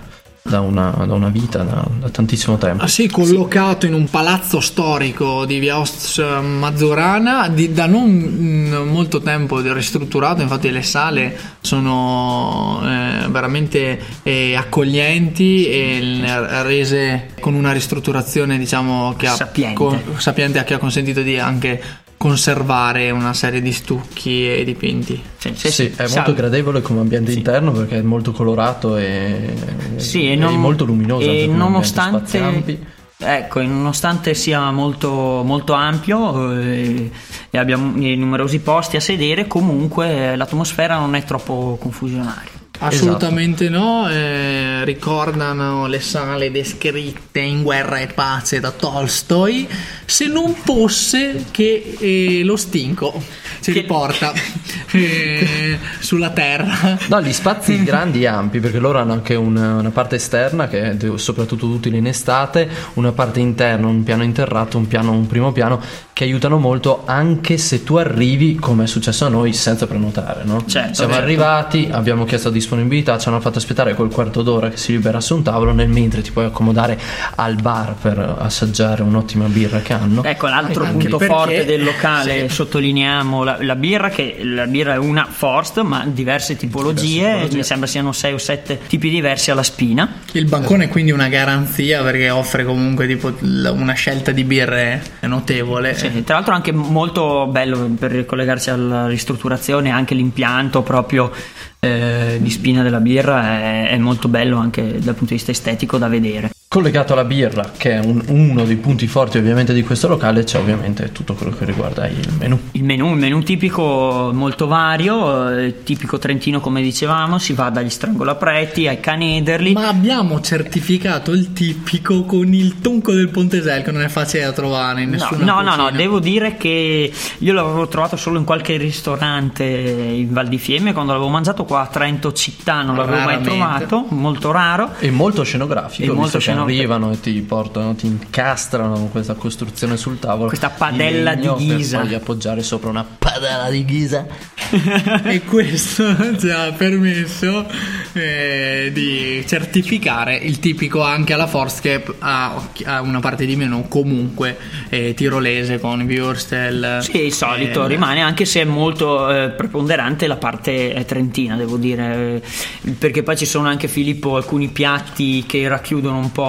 da 0.48 0.62
una, 0.62 0.90
da 1.06 1.14
una 1.14 1.30
vita, 1.30 1.64
da, 1.64 1.86
da 2.00 2.10
tantissimo 2.10 2.58
tempo. 2.58 2.84
Ah, 2.84 2.88
sì, 2.88 3.10
collocato 3.10 3.86
in 3.86 3.94
un 3.94 4.10
palazzo 4.10 4.60
storico 4.60 5.46
di 5.46 5.60
via 5.60 5.80
Ost 5.80 6.22
Mazzurana, 6.40 7.50
di- 7.50 7.74
da 7.74 7.86
non 7.86 8.10
mm, 8.10 8.74
molto 8.90 9.22
tempo 9.22 9.60
ristrutturato, 9.60 10.42
infatti 10.42 10.72
le 10.72 10.84
sale 10.84 11.38
sono 11.62 12.82
eh, 12.84 13.28
veramente 13.30 14.00
eh, 14.24 14.56
accoglienti 14.56 15.68
e 15.68 16.22
rese 16.64 17.30
con 17.40 17.54
una 17.54 17.72
ristrutturazione 17.72 18.58
diciamo 18.58 19.14
che 19.18 19.28
ha, 19.28 19.36
Sapiente. 19.36 20.04
sapiente 20.18 20.64
che 20.64 20.74
ha 20.74 20.78
consentito 20.78 21.22
di 21.22 21.38
anche 21.38 22.06
conservare 22.18 23.12
una 23.12 23.34
serie 23.34 23.62
di 23.62 23.72
stucchi 23.72 24.50
e 24.50 24.64
dipinti. 24.64 25.22
Sì, 25.38 25.54
Sì, 25.72 25.84
è 25.86 26.02
molto 26.02 26.08
Salve. 26.08 26.34
gradevole 26.34 26.82
come 26.82 27.00
ambiente 27.02 27.32
interno 27.32 27.72
perché 27.72 28.00
è 28.00 28.02
molto 28.02 28.32
colorato 28.32 28.98
e, 28.98 29.54
Sì, 29.98 30.32
e, 30.32 30.36
non- 30.36 30.56
molto 30.60 30.84
luminoso. 30.84 31.30
E 31.30 31.46
nonostante, 31.48 32.80
ecco, 33.18 33.62
nonostante 33.62 34.34
sia 34.34 34.72
molto, 34.72 35.42
molto 35.46 35.74
ampio 35.74 36.52
eh, 36.60 37.12
e 37.52 37.58
abbiamo 37.58 37.92
numerosi 37.96 38.60
posti 38.60 38.96
a 38.98 39.00
sedere, 39.00 39.46
comunque 39.48 40.32
eh, 40.32 40.36
l'atmosfera 40.36 40.98
non 40.98 41.14
è 41.16 41.24
troppo 41.24 41.78
confusionaria. 41.80 42.57
Assolutamente 42.80 43.70
no, 43.70 44.10
eh, 44.10 44.86
ricordano 44.86 45.88
le 45.88 46.00
sale 46.00 46.52
descritte 46.52 47.40
in 47.40 47.64
Guerra 47.64 48.00
e 48.00 48.08
Pace 48.08 48.60
da 48.60 48.72
Tolstoi, 48.72 49.68
se 50.06 50.28
non 50.28 50.54
fosse 50.54 51.46
che 51.52 51.96
eh, 52.00 52.44
lo 52.44 52.56
stinco 52.56 53.22
ci 53.62 53.72
Che- 53.72 53.82
riporta 53.82 54.32
eh, 54.92 55.78
sulla 56.00 56.30
terra. 56.30 56.98
No, 57.08 57.22
gli 57.22 57.34
spazi 57.34 57.82
grandi 57.84 58.24
e 58.24 58.28
ampi, 58.28 58.60
perché 58.60 58.80
loro 58.80 59.00
hanno 59.00 59.14
anche 59.14 59.36
una, 59.36 59.76
una 59.76 59.90
parte 59.90 60.16
esterna 60.16 60.68
che 60.68 60.92
è 60.92 60.98
soprattutto 61.16 61.66
utile 61.66 61.98
in 61.98 62.08
estate, 62.08 62.70
una 62.94 63.12
parte 63.12 63.40
interna, 63.40 63.88
un 63.88 64.04
piano 64.04 64.24
interrato, 64.24 64.78
un 64.78 64.88
piano, 64.88 65.12
un 65.12 65.28
primo 65.28 65.52
piano 65.52 65.82
che 66.14 66.24
aiutano 66.24 66.58
molto 66.58 67.04
anche 67.06 67.58
se 67.58 67.84
tu 67.84 67.96
arrivi, 67.96 68.56
come 68.56 68.86
è 68.86 68.88
successo 68.88 69.26
a 69.26 69.30
noi, 69.30 69.54
senza 69.54 69.86
prenotare, 69.86 70.44
no? 70.44 70.66
Certo, 70.66 70.94
Siamo 70.94 71.14
certo. 71.14 71.26
arrivati, 71.28 71.90
abbiamo 71.92 72.26
chiesto 72.26 72.50
disponibilità, 72.68 73.18
ci 73.18 73.30
hanno 73.30 73.40
fatto 73.40 73.60
aspettare 73.60 73.94
quel 73.94 74.10
quarto 74.10 74.42
d'ora 74.42 74.70
che 74.70 74.76
si 74.76 74.92
liberasse 74.92 75.34
un 75.34 75.42
tavolo, 75.42 75.72
nel 75.72 75.88
mentre 75.88 76.22
ti 76.22 76.32
puoi 76.32 76.46
accomodare 76.46 77.00
al 77.36 77.56
bar 77.56 77.96
per 78.00 78.36
assaggiare 78.40 79.04
un'ottima 79.04 79.46
birra 79.46 79.80
che 79.80 79.94
hanno. 79.94 80.22
Ecco, 80.24 80.48
l'altro 80.48 80.84
Anche 80.84 81.08
punto 81.08 81.18
perché- 81.18 81.34
forte 81.34 81.66
del 81.66 81.84
locale, 81.84 82.50
sì. 82.50 82.56
sottolineiamo 82.56 83.44
la, 83.44 83.58
la 83.62 83.76
birra, 83.76 84.10
che 84.10 84.40
la 84.44 84.68
birra 84.68 84.94
è 84.96 84.98
una 84.98 85.28
Forst, 85.30 85.80
ma 85.82 86.04
diverse 86.06 86.58
tipologie, 86.58 87.32
tipologie. 87.32 87.56
mi 87.58 87.64
sembra 87.64 87.88
siano 87.88 88.12
6 88.12 88.34
o 88.34 88.38
7 88.38 88.80
tipi 88.88 89.10
diversi 89.10 89.50
alla 89.50 89.64
spina. 89.64 90.16
Il 90.34 90.46
bancone 90.46 90.86
è 90.86 90.88
quindi 90.90 91.12
una 91.12 91.30
garanzia 91.30 92.04
perché 92.04 92.30
offre 92.30 92.66
comunque 92.66 93.08
tipo 93.08 93.34
una 93.42 93.94
scelta 93.94 94.32
di 94.32 94.44
birre 94.44 95.02
notevole. 95.22 95.96
Sì, 95.96 96.24
tra 96.24 96.36
l'altro 96.36 96.54
anche 96.54 96.72
molto 96.74 97.48
bello 97.48 97.90
per 97.98 98.12
ricollegarsi 98.12 98.70
alla 98.70 99.08
ristrutturazione, 99.08 99.90
anche 99.90 100.16
l'impianto 100.16 100.82
proprio 100.82 101.32
eh, 101.80 102.38
di 102.42 102.50
spina 102.50 102.84
della 102.84 103.00
birra 103.00 103.60
è, 103.62 103.90
è 103.90 103.98
molto 103.98 104.28
bello 104.28 104.58
anche 104.58 105.00
dal 105.00 105.16
punto 105.16 105.30
di 105.30 105.36
vista 105.36 105.52
estetico 105.52 105.98
da 105.98 106.08
vedere. 106.08 106.52
Collegato 106.70 107.14
alla 107.14 107.24
birra, 107.24 107.72
che 107.78 107.94
è 107.94 108.00
un- 108.00 108.22
uno 108.28 108.66
dei 108.66 108.76
punti 108.76 109.08
forti 109.08 109.38
ovviamente 109.38 109.74
di 109.74 109.84
questo 109.84 110.10
locale, 110.10 110.44
c'è 110.44 110.60
ovviamente 110.60 111.14
tutto 111.14 111.34
quello 111.34 111.56
che 111.56 111.64
riguarda 111.64 112.06
il 112.10 112.28
menù. 112.38 112.60
Il 112.72 112.84
menù, 112.84 113.12
il 113.14 113.18
menù 113.20 113.42
tipico 113.42 114.32
molto 114.34 114.68
vario, 114.68 115.50
eh, 115.58 115.82
tipico 115.84 116.20
trentino 116.20 116.60
come 116.60 116.82
dicevamo, 116.82 117.38
si 117.40 117.54
va 117.54 117.70
dagli 117.70 117.90
strangolapreti 117.90 118.86
ai 118.86 119.00
canederli. 119.00 119.72
Ma 119.72 119.88
abbiamo 119.88 120.42
certificato 120.42 121.32
il 121.32 121.54
tipico 121.54 122.24
con 122.26 122.54
il 122.54 122.82
tonco 122.82 123.14
del 123.14 123.30
Pontesel 123.30 123.82
che 123.82 123.92
non 123.92 124.02
è 124.02 124.10
facile 124.10 124.44
da 124.44 124.52
trovare 124.52 125.04
in 125.04 125.10
No, 125.12 125.16
nessuna 125.16 125.46
no, 125.46 125.62
no, 125.62 125.70
no, 125.76 125.84
cucina. 125.86 125.92
devo 125.98 126.20
dire 126.20 126.58
che 126.58 127.12
io 127.38 127.54
l'avevo 127.54 127.88
trovato 127.88 128.18
solo 128.18 128.40
in 128.40 128.44
qualche 128.44 128.76
ristorante 128.76 129.64
in 129.64 130.34
Val 130.34 130.50
di 130.50 130.58
Fiemme 130.58 130.92
quando 130.92 131.14
l'avevo 131.14 131.30
mangiato 131.30 131.64
qua 131.64 131.84
a 131.84 131.86
Trento 131.88 132.34
città, 132.34 132.82
non 132.82 132.98
l'avevo 132.98 133.16
mai 133.20 133.26
Raramente. 133.38 133.50
trovato, 133.50 134.06
molto 134.10 134.52
raro. 134.52 134.92
E 135.00 135.10
molto 135.12 135.44
scenografico. 135.44 136.04
E 136.04 136.08
visto 136.08 136.14
molto 136.14 136.38
che 136.40 136.44
anche 136.44 136.56
no, 136.58 136.64
arrivano 136.64 137.12
e 137.12 137.20
ti 137.20 137.40
portano, 137.42 137.96
ti 137.96 138.08
incastrano 138.08 139.08
questa 139.08 139.34
costruzione 139.36 139.98
sul 139.98 140.20
tavolo. 140.20 140.48
Questa 140.48 140.70
padella 140.70 141.36
di 141.36 141.50
ghisa. 141.56 142.00
Per 142.00 142.08
poi 142.08 142.16
appoggiare 142.16 142.64
sopra 142.64 142.90
una 142.90 143.06
padella 143.06 143.70
di 143.70 143.86
ghisa. 143.86 144.26
e 145.24 145.42
questo 145.44 146.04
ci 146.38 146.50
ha 146.50 146.72
permesso 146.74 147.66
eh, 148.14 148.90
di 148.94 149.44
certificare 149.48 150.36
il 150.36 150.60
tipico 150.60 151.02
anche 151.04 151.34
alla 151.34 151.48
Force 151.48 151.80
che 151.82 152.04
ha, 152.20 152.70
ha 152.86 153.02
una 153.02 153.20
parte 153.20 153.46
di 153.46 153.56
meno 153.56 153.86
comunque 153.88 154.58
eh, 154.90 155.14
tirolese 155.14 155.80
con 155.80 156.02
Würstel 156.02 157.00
Sì, 157.02 157.26
il 157.26 157.34
solito 157.34 157.86
eh, 157.86 157.88
rimane, 157.88 158.22
anche 158.22 158.46
se 158.46 158.62
è 158.62 158.66
molto 158.66 159.30
eh, 159.30 159.50
preponderante 159.50 160.28
la 160.28 160.38
parte 160.38 160.94
eh, 160.94 161.06
trentina, 161.06 161.56
devo 161.56 161.78
dire, 161.78 162.42
eh, 162.82 162.92
perché 162.92 163.24
poi 163.24 163.38
ci 163.38 163.46
sono 163.46 163.68
anche 163.68 163.88
Filippo 163.88 164.36
alcuni 164.36 164.68
piatti 164.68 165.46
che 165.48 165.68
racchiudono 165.68 166.18
un 166.18 166.32
po' 166.32 166.47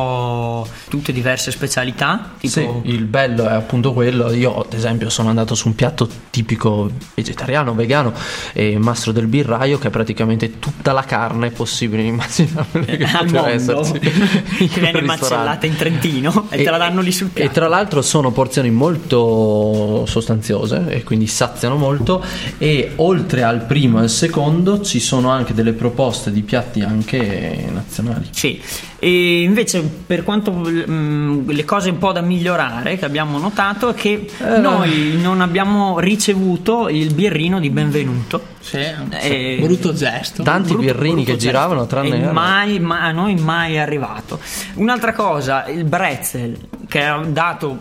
tutte 0.88 1.12
diverse 1.12 1.50
specialità, 1.50 2.32
tipo 2.38 2.82
Sì, 2.82 2.90
il 2.90 3.04
bello 3.04 3.46
è 3.46 3.52
appunto 3.52 3.92
quello. 3.92 4.32
Io, 4.32 4.60
ad 4.60 4.72
esempio, 4.72 5.10
sono 5.10 5.28
andato 5.28 5.54
su 5.54 5.68
un 5.68 5.74
piatto 5.74 6.08
tipico 6.30 6.90
vegetariano, 7.14 7.74
vegano 7.74 8.12
e 8.52 8.78
mastro 8.78 9.12
del 9.12 9.26
birraio, 9.26 9.78
che 9.78 9.88
è 9.88 9.90
praticamente 9.90 10.58
tutta 10.58 10.92
la 10.92 11.02
carne 11.02 11.50
possibile 11.50 12.02
e 12.02 12.06
immaginabile 12.18 12.96
che 12.96 13.04
al 13.04 13.26
poteva 13.26 13.50
esserci. 13.50 13.98
che 14.68 14.80
viene 14.80 15.02
macellata 15.02 15.66
in 15.66 15.76
Trentino 15.76 16.46
e, 16.50 16.62
te 16.62 16.70
la 16.70 16.78
danno 16.78 17.00
lì 17.00 17.12
sul 17.12 17.28
piatto. 17.28 17.50
E 17.50 17.52
tra 17.52 17.68
l'altro 17.68 18.02
sono 18.02 18.30
porzioni 18.30 18.70
molto 18.70 20.04
sostanziose 20.06 20.86
e 20.88 21.02
quindi 21.04 21.26
saziano 21.26 21.76
molto 21.76 22.24
e 22.58 22.92
oltre 22.96 23.42
al 23.42 23.64
primo 23.64 23.98
e 23.98 24.02
al 24.02 24.10
secondo 24.10 24.82
ci 24.82 25.00
sono 25.00 25.30
anche 25.30 25.54
delle 25.54 25.72
proposte 25.72 26.30
di 26.30 26.42
piatti 26.42 26.80
anche 26.80 27.68
nazionali. 27.72 28.26
Sì, 28.30 28.60
e 29.00 29.42
invece 29.42 29.80
per 30.06 30.24
quanto 30.24 30.50
mm, 30.52 31.48
le 31.50 31.64
cose 31.64 31.90
un 31.90 31.98
po' 31.98 32.10
da 32.12 32.20
migliorare 32.20 32.96
che 32.98 33.04
abbiamo 33.04 33.38
notato 33.38 33.90
è 33.90 33.94
che 33.94 34.28
Eh. 34.38 34.58
noi 34.58 35.18
non 35.20 35.40
abbiamo 35.40 36.00
ricevuto 36.00 36.88
il 36.88 37.14
birrino 37.14 37.60
di 37.60 37.70
benvenuto. 37.70 38.42
sì, 38.60 38.78
Eh, 39.20 39.58
brutto 39.62 39.92
gesto 39.92 40.42
Tanti 40.42 40.72
Brutto- 40.72 40.84
birrini 40.86 41.12
brutto 41.14 41.24
che 41.26 41.32
gesto. 41.36 41.46
giravano 41.46 41.86
tranne 41.86 42.22
E 42.28 42.32
mai, 42.32 42.80
ma- 42.80 43.02
a 43.02 43.12
noi 43.12 43.36
mai 43.36 43.74
è 43.74 43.78
arrivato. 43.78 44.40
Un'altra 44.74 45.12
cosa, 45.12 45.66
il 45.68 45.84
Brezel 45.84 46.56
che 46.88 47.04
ha 47.04 47.18
dato 47.24 47.78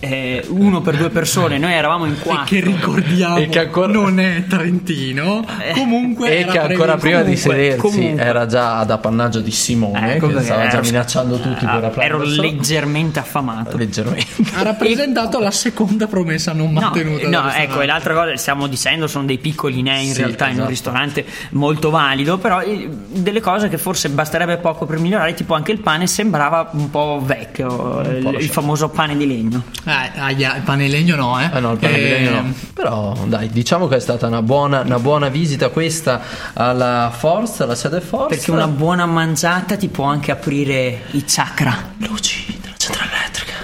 eh, 0.00 0.44
uno 0.48 0.80
per 0.80 0.96
due 0.96 1.10
persone, 1.10 1.58
noi 1.58 1.72
eravamo 1.72 2.04
in 2.06 2.12
e 2.12 2.18
quattro. 2.18 2.44
che 2.44 2.60
ricordiamo 2.60 3.36
E 3.38 3.48
che 3.48 3.60
ancora- 3.60 3.92
non 3.92 4.20
è 4.20 4.44
Trentino 4.46 5.44
Eh, 5.60 5.72
comunque 5.72 6.30
e 6.30 6.40
era 6.40 6.52
che 6.52 6.58
ancora 6.58 6.96
previsto. 6.96 6.98
prima 6.98 7.18
di 7.22 7.36
comunque, 7.36 7.52
sedersi 7.54 7.80
comunque. 7.80 8.22
era 8.24 8.46
già 8.46 8.78
ad 8.78 8.90
appannaggio 8.90 9.40
di 9.40 9.50
Simone 9.50 10.14
Ecco 10.14 10.28
che 10.28 10.42
stava 10.42 10.62
già 10.68 10.72
ero- 10.76 10.82
minacciando 10.82 11.38
tutti 11.40 11.64
per 11.66 11.92
ero 11.98 12.22
leggermente 12.22 13.18
affamato. 13.18 13.76
leggermente. 13.76 14.26
ha 14.54 14.62
rappresentato 14.62 15.38
la 15.40 15.50
seconda 15.50 16.06
promessa 16.06 16.52
non 16.52 16.72
No, 16.72 16.80
mantenuta 16.80 17.28
no, 17.28 17.42
del 17.42 17.52
ecco, 17.62 17.80
e 17.80 17.86
l'altra 17.86 18.14
cosa, 18.14 18.36
stiamo 18.36 18.66
dicendo, 18.66 19.06
sono 19.06 19.24
dei 19.24 19.38
piccoli 19.38 19.82
nei 19.82 20.06
in 20.06 20.12
Sì, 20.12 20.18
realtà 20.18 20.44
in 20.44 20.50
un 20.50 20.54
esatto. 20.56 20.68
ristorante 20.70 21.24
molto 21.50 21.90
valido, 21.90 22.38
però 22.38 22.60
eh, 22.60 22.88
delle 23.08 23.40
cose 23.40 23.68
che 23.68 23.78
forse 23.78 24.08
basterebbe 24.10 24.58
poco 24.58 24.86
per 24.86 24.98
migliorare, 24.98 25.34
tipo 25.34 25.54
anche 25.54 25.72
il 25.72 25.80
pane 25.80 26.06
sembrava 26.06 26.70
un 26.72 26.90
po' 26.90 27.20
vecchio, 27.24 28.00
il, 28.02 28.22
po' 28.22 28.30
il 28.38 28.48
famoso 28.48 28.88
pane 28.88 29.16
di 29.16 29.26
legno. 29.26 29.62
Eh, 29.88 30.10
aia, 30.20 30.56
il 30.56 30.62
pane 30.62 30.84
in 30.84 30.90
legno 30.90 31.16
no 31.16 31.40
eh 31.40 31.48
Ah 31.50 31.60
no, 31.60 31.72
il 31.72 31.78
pane 31.78 31.94
di 31.94 32.00
Eh, 32.00 32.08
legno 32.10 32.30
no. 32.42 32.52
Però 32.74 33.16
dai, 33.24 33.48
diciamo 33.48 33.88
che 33.88 33.96
è 33.96 34.00
stata 34.00 34.26
una 34.26 34.42
buona, 34.42 34.80
una 34.80 34.98
buona 34.98 35.28
visita 35.28 35.70
questa 35.70 36.20
alla 36.52 37.10
Force, 37.16 37.62
alla 37.62 37.74
sede 37.74 38.02
Force. 38.02 38.36
Perché 38.36 38.50
una 38.50 38.68
buona 38.68 39.06
mangiata 39.06 39.76
ti 39.78 39.88
può 39.88 40.04
anche 40.04 40.30
aprire 40.30 41.04
i 41.12 41.24
chakra. 41.26 41.74
luci 41.98 42.58
della 42.60 42.74
centrale 42.76 43.10
elettrica. 43.16 43.56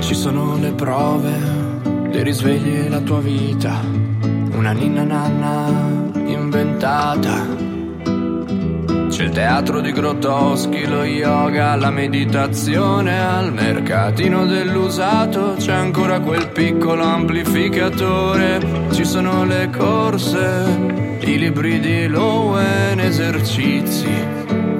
Ci 0.00 0.14
sono 0.14 0.58
le 0.58 0.72
prove, 0.72 1.38
dei 2.10 2.22
risvegli 2.22 2.90
la 2.90 3.00
tua 3.00 3.20
vita, 3.20 3.80
una 4.52 4.72
ninna 4.72 5.02
nanna 5.02 6.18
inventata. 6.26 7.69
C'è 9.20 9.26
il 9.26 9.32
teatro 9.32 9.82
di 9.82 9.92
Grotowski, 9.92 10.86
lo 10.86 11.04
yoga, 11.04 11.76
la 11.76 11.90
meditazione, 11.90 13.20
al 13.20 13.52
mercatino 13.52 14.46
dell'usato 14.46 15.56
c'è 15.58 15.74
ancora 15.74 16.20
quel 16.20 16.48
piccolo 16.48 17.04
amplificatore. 17.04 18.88
Ci 18.92 19.04
sono 19.04 19.44
le 19.44 19.68
corse, 19.68 21.18
i 21.20 21.36
libri 21.36 21.80
di 21.80 22.06
Lowen, 22.06 22.98
esercizi 22.98 24.08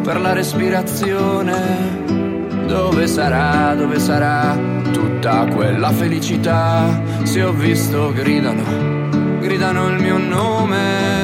per 0.03 0.19
la 0.19 0.33
respirazione. 0.33 2.65
Dove 2.67 3.07
sarà, 3.09 3.75
dove 3.75 3.99
sarà 3.99 4.57
tutta 4.91 5.45
quella 5.53 5.91
felicità? 5.91 6.99
Se 7.25 7.43
ho 7.43 7.53
visto 7.53 8.11
gridano, 8.15 9.39
gridano 9.39 9.89
il 9.89 10.01
mio 10.01 10.17
nome. 10.17 11.20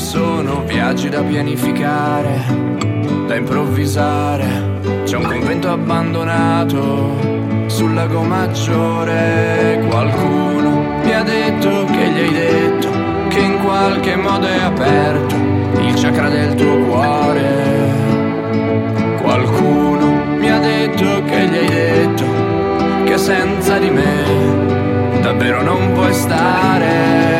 Sono 0.00 0.64
viaggi 0.64 1.08
da 1.08 1.22
pianificare, 1.22 2.42
da 3.28 3.36
improvvisare. 3.36 4.80
C'è 5.04 5.16
un 5.16 5.24
convento 5.24 5.70
abbandonato 5.70 7.66
sul 7.66 7.94
lago 7.94 8.22
maggiore. 8.22 9.84
Qualcuno 9.88 11.00
mi 11.04 11.12
ha 11.12 11.22
detto 11.22 11.84
che 11.84 12.10
gli 12.10 12.18
hai 12.18 12.32
detto 12.32 12.88
che 13.28 13.38
in 13.38 13.58
qualche 13.62 14.16
modo 14.16 14.46
è 14.48 14.58
aperto 14.58 15.34
il 15.80 15.94
chakra 15.94 16.28
del 16.28 16.54
tuo 16.54 16.78
cuore. 16.86 17.92
Qualcuno 19.22 20.24
mi 20.38 20.50
ha 20.50 20.58
detto 20.58 21.22
che 21.24 21.46
gli 21.46 21.56
hai 21.56 21.68
detto 21.68 22.24
che 23.04 23.16
senza 23.16 23.78
di 23.78 23.90
me 23.90 25.20
davvero 25.20 25.62
non 25.62 25.92
puoi 25.92 26.12
stare. 26.14 27.39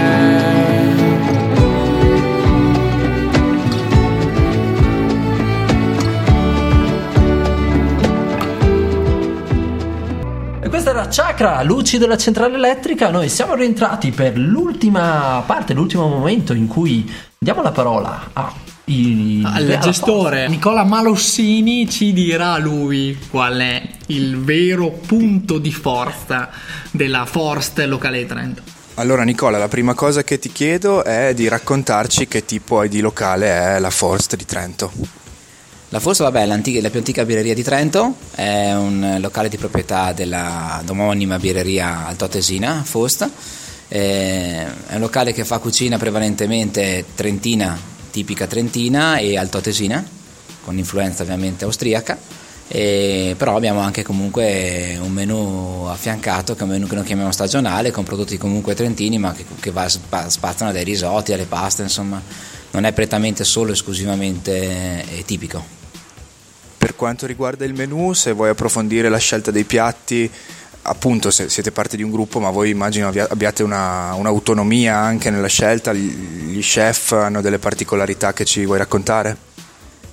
Era 11.01 11.09
Chakra, 11.09 11.63
luci 11.63 11.97
della 11.97 12.19
centrale 12.19 12.57
elettrica. 12.57 13.09
Noi 13.09 13.31
siamo 13.31 13.55
rientrati 13.55 14.11
per 14.11 14.37
l'ultima 14.37 15.43
parte, 15.47 15.73
l'ultimo 15.73 16.07
momento 16.07 16.53
in 16.53 16.67
cui 16.67 17.11
diamo 17.39 17.63
la 17.63 17.71
parola 17.71 18.29
a 18.35 18.53
il, 18.85 19.43
al 19.47 19.79
gestore 19.81 20.49
Nicola 20.49 20.85
Malossini 20.85 21.89
ci 21.89 22.13
dirà 22.13 22.59
lui 22.59 23.17
qual 23.31 23.61
è 23.61 23.83
il 24.07 24.37
vero 24.41 24.91
punto 24.91 25.59
di 25.59 25.73
forza 25.73 26.51
della 26.91 27.25
Forst 27.25 27.79
locale 27.81 28.19
di 28.19 28.27
Trento. 28.27 28.63
Allora 28.95 29.23
Nicola, 29.23 29.57
la 29.57 29.69
prima 29.69 29.95
cosa 29.95 30.23
che 30.23 30.39
ti 30.39 30.53
chiedo 30.53 31.03
è 31.03 31.33
di 31.33 31.49
raccontarci 31.49 32.29
che 32.29 32.45
tipo 32.45 32.87
di 32.87 33.01
locale 33.01 33.49
è 33.49 33.79
la 33.79 33.91
Forst 33.91 34.37
di 34.37 34.45
Trento. 34.45 34.93
La 35.93 35.99
Forza, 35.99 36.23
vabbè, 36.23 36.43
è 36.43 36.81
la 36.81 36.89
più 36.89 37.01
antica 37.01 37.25
birreria 37.25 37.53
di 37.53 37.65
Trento, 37.65 38.15
è 38.37 38.73
un 38.75 39.17
locale 39.21 39.49
di 39.49 39.57
proprietà 39.57 40.13
della 40.13 40.81
omonima 40.89 41.37
birreria 41.37 42.07
altoatesina, 42.07 42.85
Fost. 42.85 43.29
Eh, 43.89 44.67
È 44.87 44.95
un 44.95 45.01
locale 45.01 45.33
che 45.33 45.45
fa 45.45 45.59
cucina 45.59 45.99
prevalentemente 45.99 47.07
trentina, 47.17 47.77
tipica 48.13 48.47
trentina 48.47 49.17
e 49.17 49.37
altoatesina, 49.37 50.07
con 50.63 50.79
influenza 50.79 51.25
ovviamente 51.25 51.65
austriaca. 51.65 52.17
E- 52.69 53.35
però 53.37 53.57
abbiamo 53.57 53.81
anche 53.81 54.05
comunque 54.05 54.97
un 55.03 55.11
menù 55.11 55.87
affiancato 55.89 56.55
che 56.55 56.61
è 56.61 56.63
un 56.63 56.69
menù 56.69 56.87
che 56.87 56.95
noi 56.95 57.03
chiamiamo 57.05 57.33
stagionale 57.33 57.91
con 57.91 58.05
prodotti 58.05 58.39
comunque 58.39 58.77
trentini 58.77 59.19
ma 59.19 59.33
che, 59.33 59.45
che 59.59 59.73
va, 59.73 59.89
spa- 59.89 60.31
spaziano 60.31 60.71
dai 60.71 60.85
risotti 60.85 61.33
alle 61.33 61.47
paste 61.47 61.83
insomma 61.83 62.23
non 62.71 62.85
è 62.85 62.93
prettamente 62.93 63.43
solo 63.43 63.73
esclusivamente 63.73 65.05
eh, 65.17 65.25
tipico 65.25 65.80
Per 66.81 66.97
quanto 66.97 67.27
riguarda 67.27 67.67
il 67.67 67.75
menù, 67.75 68.15
se 68.15 68.33
vuoi 68.33 68.49
approfondire 68.49 69.11
la 69.11 69.19
scelta 69.19 69.51
dei 69.51 69.65
piatti, 69.65 70.31
appunto 70.83 71.31
se 71.31 71.51
siete 71.51 71.73
parte 71.73 71.95
di 71.99 72.03
un 72.03 72.11
gruppo, 72.11 72.41
ma 72.41 72.49
voi 72.49 72.71
immagino 72.71 73.07
abbia- 73.09 73.27
abbiate 73.29 73.63
una- 73.63 74.15
un'autonomia 74.15 74.97
anche 74.97 75.29
nella 75.29 75.47
scelta, 75.47 75.93
gli 75.93 76.39
gli 76.51 76.61
chef 76.63 77.13
hanno 77.13 77.43
delle 77.43 77.59
particolarità 77.59 78.33
che 78.33 78.47
ci 78.47 78.65
vuoi 78.65 78.79
raccontare? 78.79 79.37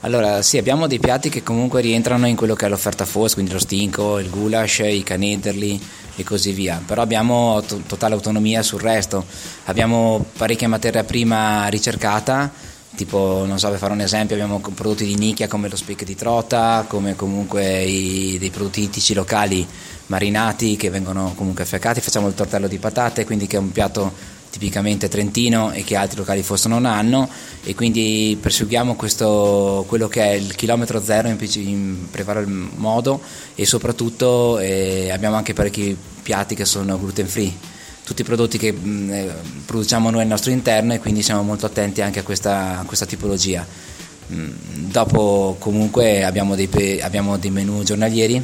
Allora, 0.02 0.42
sì, 0.42 0.58
abbiamo 0.58 0.88
dei 0.88 1.00
piatti 1.00 1.30
che 1.30 1.42
comunque 1.42 1.80
rientrano 1.82 2.28
in 2.28 2.36
quello 2.36 2.54
che 2.54 2.66
è 2.66 2.70
l'offerta 2.70 3.06
FOS, 3.06 3.34
quindi 3.34 3.54
lo 3.54 3.60
stinco, 3.60 4.20
il 4.20 4.30
goulash, 4.30 4.80
i 4.80 5.04
canederli 5.04 5.82
e 6.18 6.24
così 6.24 6.52
via. 6.52 6.82
Però 6.86 7.02
abbiamo 7.02 7.64
to- 7.66 7.82
totale 7.88 8.14
autonomia 8.14 8.62
sul 8.62 8.82
resto. 8.82 9.26
Abbiamo 9.66 10.26
parecchia 10.38 10.68
materia 10.68 11.04
prima 11.06 11.66
ricercata, 11.68 12.52
tipo, 12.98 13.46
non 13.48 13.60
so, 13.60 13.70
per 13.70 13.78
fare 13.78 13.94
un 13.94 14.02
esempio, 14.02 14.36
abbiamo 14.36 14.60
prodotti 14.60 15.06
di 15.06 15.16
nicchia 15.16 15.48
come 15.48 15.70
lo 15.70 15.78
speck 15.78 16.04
di 16.04 16.16
trota, 16.16 16.84
come 16.88 17.16
comunque 17.16 17.84
i- 17.84 18.38
dei 18.40 18.50
prodotti 18.50 18.82
ittici 18.82 19.14
locali 19.14 19.66
marinati 20.08 20.76
che 20.76 20.90
vengono 20.90 21.34
comunque 21.36 21.64
affiaccati. 21.64 22.02
Facciamo 22.02 22.28
il 22.28 22.34
tortello 22.34 22.68
di 22.68 22.80
patate, 22.80 23.24
quindi 23.24 23.48
che 23.48 23.56
è 23.56 23.60
un 23.60 23.72
piatto 23.72 24.12
tipicamente 24.50 25.08
Trentino 25.08 25.72
e 25.72 25.84
che 25.84 25.96
altri 25.96 26.18
locali 26.18 26.42
Fost 26.42 26.68
non 26.68 26.86
hanno 26.86 27.30
e 27.64 27.76
quindi 27.76 28.38
perseguiamo 28.42 28.96
questo, 28.96 29.86
quello 29.88 30.08
che 30.08 30.24
è 30.24 30.32
il 30.32 30.56
chilometro 30.56 31.04
zero 31.04 31.28
in, 31.28 31.38
in 31.54 32.08
prevario 32.10 32.48
modo 32.76 33.22
e 33.54 33.66
soprattutto 33.66 34.58
eh, 34.58 35.12
abbiamo 35.12 35.36
anche 35.36 35.54
parecchi 35.54 35.96
piatti 36.24 36.56
che 36.56 36.66
sono 36.66 36.98
gluten 36.98 37.28
free 37.28 37.76
tutti 38.08 38.22
i 38.22 38.26
prodotti 38.26 38.58
che 38.58 38.72
mh, 38.72 39.12
eh, 39.12 39.34
produciamo 39.66 40.10
noi 40.10 40.22
al 40.22 40.28
nostro 40.28 40.50
interno 40.50 40.94
e 40.94 41.00
quindi 41.00 41.22
siamo 41.22 41.44
molto 41.44 41.66
attenti 41.66 42.02
anche 42.02 42.20
a 42.20 42.24
questa, 42.24 42.80
a 42.80 42.84
questa 42.86 43.06
tipologia. 43.06 43.68
Mm, 44.32 44.50
Dopo 44.90 45.58
comunque 45.60 46.24
abbiamo 46.24 46.56
dei, 46.56 46.70
abbiamo 47.02 47.36
dei 47.38 47.52
menu 47.52 47.84
giornalieri 47.84 48.42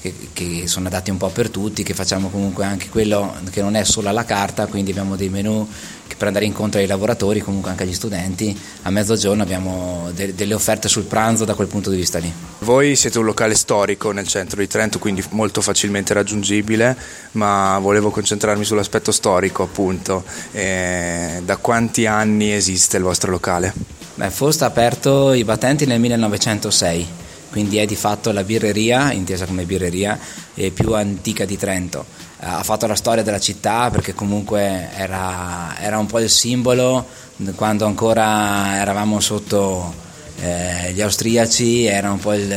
che, 0.00 0.14
che 0.32 0.66
sono 0.66 0.88
adatti 0.88 1.10
un 1.10 1.16
po' 1.16 1.28
per 1.28 1.50
tutti, 1.50 1.82
che 1.82 1.94
facciamo 1.94 2.28
comunque 2.28 2.64
anche 2.64 2.88
quello 2.88 3.34
che 3.50 3.60
non 3.60 3.76
è 3.76 3.84
solo 3.84 4.08
alla 4.08 4.24
carta, 4.24 4.66
quindi 4.66 4.90
abbiamo 4.90 5.16
dei 5.16 5.28
menu 5.28 5.68
che 6.06 6.16
per 6.16 6.26
andare 6.26 6.44
incontro 6.44 6.80
ai 6.80 6.86
lavoratori, 6.86 7.40
comunque 7.40 7.70
anche 7.70 7.84
agli 7.84 7.94
studenti, 7.94 8.58
a 8.82 8.90
mezzogiorno 8.90 9.42
abbiamo 9.42 10.10
de- 10.12 10.34
delle 10.34 10.54
offerte 10.54 10.88
sul 10.88 11.04
pranzo 11.04 11.44
da 11.44 11.54
quel 11.54 11.68
punto 11.68 11.90
di 11.90 11.96
vista 11.96 12.18
lì. 12.18 12.32
Voi 12.60 12.96
siete 12.96 13.18
un 13.18 13.26
locale 13.26 13.54
storico 13.54 14.10
nel 14.10 14.26
centro 14.26 14.58
di 14.58 14.66
Trento, 14.66 14.98
quindi 14.98 15.22
molto 15.30 15.60
facilmente 15.60 16.12
raggiungibile, 16.12 16.96
ma 17.32 17.78
volevo 17.78 18.10
concentrarmi 18.10 18.64
sull'aspetto 18.64 19.12
storico 19.12 19.62
appunto. 19.62 20.24
Eh, 20.50 21.42
da 21.44 21.56
quanti 21.58 22.06
anni 22.06 22.52
esiste 22.52 22.96
il 22.96 23.02
vostro 23.04 23.30
locale? 23.30 23.72
Beh, 24.14 24.30
Fost 24.30 24.62
ha 24.62 24.66
aperto 24.66 25.32
i 25.32 25.44
battenti 25.44 25.86
nel 25.86 26.00
1906, 26.00 27.06
quindi 27.50 27.78
è 27.78 27.86
di 27.86 27.96
fatto 27.96 28.32
la 28.32 28.44
birreria, 28.44 29.12
intesa 29.12 29.44
come 29.44 29.64
birreria, 29.64 30.18
eh, 30.54 30.70
più 30.70 30.94
antica 30.94 31.44
di 31.44 31.56
Trento. 31.56 32.04
Eh, 32.40 32.46
Ha 32.46 32.62
fatto 32.62 32.86
la 32.86 32.94
storia 32.94 33.22
della 33.22 33.40
città 33.40 33.90
perché 33.90 34.14
comunque 34.14 34.88
era, 34.94 35.76
era 35.78 35.98
un 35.98 36.06
po' 36.06 36.20
il 36.20 36.30
simbolo 36.30 37.06
quando 37.54 37.86
ancora 37.86 38.76
eravamo 38.78 39.18
sotto 39.20 39.92
eh, 40.40 40.92
gli 40.92 41.00
austriaci, 41.00 41.84
era 41.86 42.10
un 42.10 42.18
po' 42.18 42.34
il, 42.34 42.54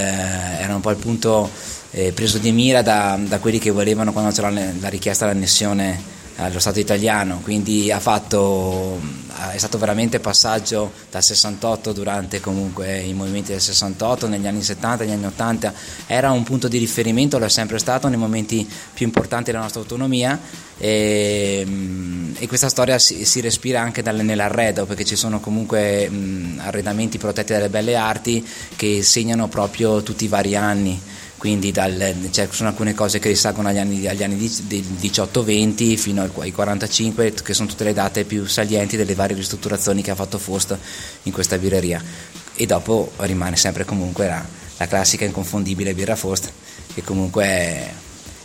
un 0.69 0.81
po' 0.81 0.91
il 0.91 0.97
punto 0.97 1.49
eh, 1.91 2.11
preso 2.11 2.37
di 2.37 2.51
mira 2.51 2.81
da, 2.81 3.17
da 3.19 3.39
quelli 3.39 3.59
che 3.59 3.71
volevano 3.71 4.11
quando 4.11 4.31
c'era 4.31 4.49
la 4.49 4.89
richiesta 4.89 5.25
dell'annessione 5.25 6.21
allo 6.37 6.59
Stato 6.59 6.79
italiano, 6.79 7.39
quindi 7.43 7.93
fatto, 7.99 8.99
è 9.51 9.57
stato 9.57 9.77
veramente 9.77 10.19
passaggio 10.19 10.91
dal 11.11 11.23
68 11.23 11.91
durante 11.91 12.39
comunque 12.39 12.99
i 12.99 13.13
movimenti 13.13 13.51
del 13.51 13.61
68, 13.61 14.27
negli 14.27 14.47
anni 14.47 14.63
70, 14.63 15.03
negli 15.03 15.13
anni 15.13 15.25
80, 15.25 15.73
era 16.07 16.31
un 16.31 16.43
punto 16.43 16.67
di 16.67 16.77
riferimento, 16.77 17.37
lo 17.37 17.45
è 17.45 17.49
sempre 17.49 17.77
stato 17.77 18.07
nei 18.07 18.17
momenti 18.17 18.67
più 18.93 19.05
importanti 19.05 19.51
della 19.51 19.61
nostra 19.61 19.81
autonomia 19.81 20.39
e, 20.77 21.63
mm, 21.65 22.33
e 22.39 22.47
questa 22.47 22.69
storia 22.69 22.97
si, 22.97 23.25
si 23.25 23.39
respira 23.39 23.81
anche 23.81 24.01
dal- 24.01 24.23
nell'arredo 24.23 24.85
perché 24.85 25.05
ci 25.05 25.15
sono 25.15 25.39
comunque 25.39 26.09
mh, 26.09 26.61
arredamenti 26.63 27.17
protetti 27.17 27.53
dalle 27.53 27.69
belle 27.69 27.95
arti 27.95 28.45
che 28.75 29.03
segnano 29.03 29.47
proprio 29.47 30.01
tutti 30.01 30.25
i 30.25 30.27
vari 30.27 30.55
anni 30.55 30.99
quindi 31.43 31.73
dal, 31.73 32.29
cioè, 32.31 32.47
sono 32.51 32.69
alcune 32.69 32.93
cose 32.93 33.19
che 33.19 33.27
risalgono 33.27 33.67
agli 33.67 33.77
anni, 33.77 34.07
agli 34.07 34.23
anni 34.23 34.37
di- 34.37 34.63
di 34.65 35.09
18-20 35.09 35.97
fino 35.97 36.31
ai 36.37 36.53
45 36.53 37.33
che 37.33 37.53
sono 37.53 37.67
tutte 37.67 37.83
le 37.83 37.91
date 37.91 38.23
più 38.23 38.45
salienti 38.45 38.95
delle 38.95 39.13
varie 39.13 39.35
ristrutturazioni 39.35 40.01
che 40.01 40.11
ha 40.11 40.15
fatto 40.15 40.37
Fost 40.37 40.77
in 41.23 41.33
questa 41.33 41.57
birreria. 41.57 42.01
E 42.55 42.65
dopo 42.65 43.11
rimane 43.17 43.57
sempre 43.57 43.83
comunque 43.83 44.25
la, 44.25 44.41
la 44.77 44.87
classica 44.87 45.25
inconfondibile 45.25 45.93
birra 45.93 46.15
Fost 46.15 46.49
che 46.93 47.03
comunque 47.03 47.43
è, 47.43 47.91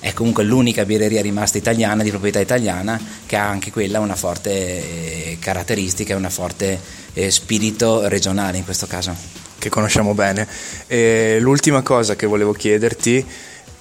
è 0.01 0.13
comunque 0.13 0.43
l'unica 0.43 0.85
birreria 0.85 1.23
rimasta 1.23 1.57
italiana 1.57 2.03
di 2.03 2.11
proprietà 2.11 2.41
italiana 2.41 3.01
che 3.27 3.37
ha 3.37 3.49
anche 3.49 3.71
quella 3.71 4.01
una 4.01 4.17
forte 4.17 4.51
eh, 4.51 5.37
caratteristica 5.39 6.15
e 6.15 6.17
una 6.17 6.31
forte 6.31 6.81
eh, 7.13 7.31
spirito 7.31 8.09
regionale 8.09 8.57
in 8.57 8.65
questo 8.65 8.89
caso 8.89 9.38
che 9.59 9.69
conosciamo 9.69 10.15
bene. 10.15 10.47
E 10.87 11.39
l'ultima 11.41 11.83
cosa 11.83 12.17
che 12.17 12.27
volevo 12.27 12.53
chiederti, 12.53 13.25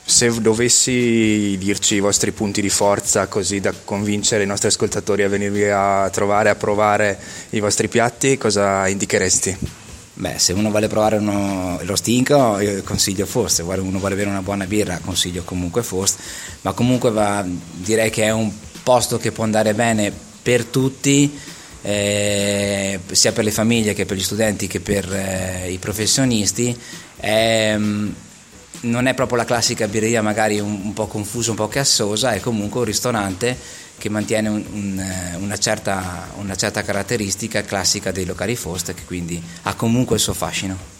se 0.04 0.40
dovessi 0.40 1.58
dirci 1.58 1.96
i 1.96 2.00
vostri 2.00 2.32
punti 2.32 2.62
di 2.62 2.70
forza 2.70 3.28
così 3.28 3.60
da 3.60 3.74
convincere 3.84 4.44
i 4.44 4.48
nostri 4.48 4.70
ascoltatori 4.70 5.24
a 5.24 5.30
venirvi 5.30 5.70
a 5.70 6.10
trovare, 6.10 6.50
a 6.50 6.56
provare 6.56 7.20
i 7.52 7.60
vostri 7.60 7.90
piatti, 7.90 8.38
cosa 8.38 8.88
indicheresti? 8.88 9.58
Beh, 10.14 10.40
se 10.40 10.54
uno 10.54 10.70
vuole 10.72 10.88
provare 10.88 11.18
uno, 11.18 11.80
lo 11.84 11.96
stinco, 11.96 12.58
io 12.60 12.82
consiglio 12.84 13.26
Fost, 13.26 13.58
se 13.58 13.62
uno 13.62 14.00
vuole 14.00 14.16
bere 14.16 14.30
una 14.30 14.42
buona 14.42 14.66
birra, 14.66 15.00
consiglio 15.04 15.44
comunque 15.44 15.84
Fost, 15.84 16.18
ma 16.62 16.72
comunque 16.72 17.12
va- 17.12 17.46
direi 17.46 18.10
che 18.10 18.24
è 18.24 18.32
un 18.32 18.52
posto 18.82 19.18
che 19.18 19.32
può 19.32 19.44
andare 19.44 19.74
bene 19.74 20.12
per 20.42 20.64
tutti, 20.64 21.38
eh, 21.88 23.00
sia 23.12 23.32
per 23.32 23.46
le 23.46 23.52
famiglie 23.52 23.94
che 23.94 24.06
per 24.06 24.18
gli 24.18 24.22
studenti 24.22 24.68
che 24.68 24.82
per 24.82 25.10
eh, 25.10 25.72
i 25.72 25.78
professionisti. 25.78 26.78
Ehm, 27.22 28.14
non 28.80 29.08
è 29.08 29.14
proprio 29.14 29.38
la 29.38 29.46
classica 29.46 29.88
birreria 29.88 30.22
magari 30.22 30.60
un, 30.60 30.82
un 30.84 30.94
po' 30.94 31.08
confusa, 31.08 31.52
un 31.52 31.56
po' 31.56 31.70
cassosa, 31.70 32.34
è 32.34 32.42
comunque 32.42 32.82
un 32.82 32.86
ristorante 32.86 33.58
che 33.98 34.10
mantiene 34.10 34.50
un- 34.50 34.66
un, 34.70 35.00
eh, 35.00 35.36
una, 35.38 35.58
certa, 35.58 36.30
una 36.36 36.56
certa 36.56 36.84
caratteristica 36.84 37.64
classica 37.64 38.12
dei 38.12 38.26
locali 38.26 38.56
Fost 38.58 38.94
che 38.94 39.06
quindi 39.06 39.42
ha 39.64 39.74
comunque 39.74 40.18
il 40.18 40.22
suo 40.22 40.34
fascino. 40.34 40.97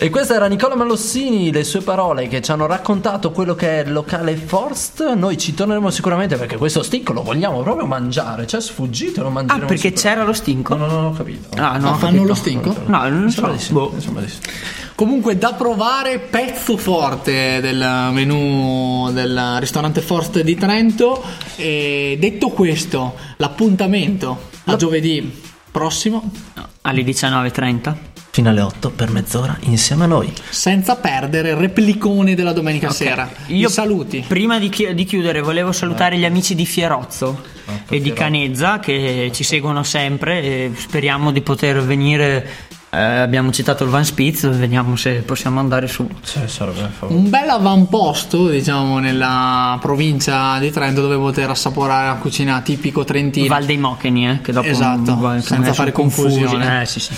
E 0.00 0.10
questo 0.10 0.32
era 0.34 0.46
Nicola 0.46 0.76
Malossini, 0.76 1.50
le 1.50 1.64
sue 1.64 1.80
parole 1.80 2.28
che 2.28 2.40
ci 2.40 2.52
hanno 2.52 2.66
raccontato 2.66 3.32
quello 3.32 3.56
che 3.56 3.80
è 3.82 3.84
il 3.84 3.92
locale 3.92 4.36
Forst. 4.36 5.14
Noi 5.14 5.36
ci 5.36 5.54
torneremo 5.54 5.90
sicuramente 5.90 6.36
perché 6.36 6.56
questo 6.56 6.84
stick 6.84 7.08
lo 7.10 7.22
vogliamo 7.22 7.62
proprio 7.62 7.84
mangiare. 7.84 8.46
Cioè, 8.46 8.60
sfuggito, 8.60 9.22
lo 9.22 9.28
Ah, 9.28 9.32
mangeremo. 9.32 9.66
perché 9.66 9.88
sicuramente. 9.88 10.08
c'era 10.08 10.24
lo 10.24 10.32
stinco? 10.32 10.76
No, 10.76 10.86
no, 10.86 10.92
non 10.92 11.04
ho 11.06 11.12
capito. 11.12 11.48
Ah, 11.60 11.78
no, 11.78 11.94
fanno 11.94 11.98
capito. 11.98 12.26
lo 12.28 12.34
stinco? 12.34 12.76
No, 12.86 13.08
non 13.08 13.30
so. 13.30 13.48
di 13.48 13.58
sì, 13.58 13.72
Boh. 13.72 13.92
di 13.96 14.00
sì. 14.28 14.38
Comunque 14.94 15.36
da 15.36 15.52
provare 15.54 16.18
pezzo 16.20 16.76
forte 16.76 17.60
del 17.60 18.08
menù 18.12 19.10
del 19.12 19.56
ristorante 19.58 20.00
Forst 20.00 20.40
di 20.42 20.54
Trento. 20.54 21.22
E 21.56 22.16
detto 22.20 22.50
questo, 22.50 23.14
l'appuntamento 23.38 24.42
a 24.66 24.76
giovedì 24.76 25.40
prossimo, 25.72 26.30
Alle 26.82 27.02
19.30. 27.02 27.94
Fino 28.38 28.50
alle 28.50 28.60
8 28.60 28.90
per 28.90 29.10
mezz'ora 29.10 29.56
insieme 29.62 30.04
a 30.04 30.06
noi. 30.06 30.32
senza 30.48 30.94
perdere 30.94 31.50
il 31.50 31.56
replicone 31.56 32.36
della 32.36 32.52
domenica 32.52 32.88
sera. 32.92 33.28
Io 33.46 33.66
I 33.66 33.70
saluti. 33.72 34.24
Prima 34.28 34.60
di, 34.60 34.68
chi- 34.68 34.94
di 34.94 35.02
chiudere 35.02 35.40
volevo 35.40 35.72
salutare 35.72 36.16
gli 36.16 36.24
amici 36.24 36.54
di 36.54 36.64
Fierozzo 36.64 37.42
e 37.88 38.00
di 38.00 38.12
Canezza 38.12 38.78
che 38.78 39.32
ci 39.34 39.42
seguono 39.42 39.82
sempre 39.82 40.40
e 40.40 40.70
speriamo 40.76 41.32
di 41.32 41.40
poter 41.40 41.82
venire. 41.82 42.48
eh, 42.90 42.96
abbiamo 43.00 43.50
citato 43.50 43.82
il 43.82 43.90
Van 43.90 44.04
Spitz, 44.04 44.48
vediamo 44.48 44.94
se 44.94 45.14
possiamo 45.22 45.58
andare 45.58 45.88
su. 45.88 46.08
Sì, 46.22 46.38
sarebbe. 46.46 46.90
Un 47.08 47.28
bel 47.28 47.48
avamposto, 47.48 48.46
diciamo, 48.48 49.00
nella 49.00 49.76
provincia 49.80 50.60
di 50.60 50.70
Trento 50.70 51.00
dove 51.00 51.16
poter 51.16 51.50
assaporare 51.50 52.06
la 52.06 52.14
cucina 52.14 52.60
tipico 52.60 53.02
trentina. 53.02 53.48
Val 53.48 53.64
dei 53.64 53.78
Mocheni, 53.78 54.28
eh, 54.30 54.40
che 54.40 54.52
dopo 54.52 54.68
Esatto, 54.68 55.18
senza 55.40 55.72
fare 55.72 55.72
sono 55.74 55.90
confusi. 55.90 56.38
confusione. 56.38 56.82
Eh, 56.82 56.86
sì, 56.86 57.00
sì. 57.00 57.12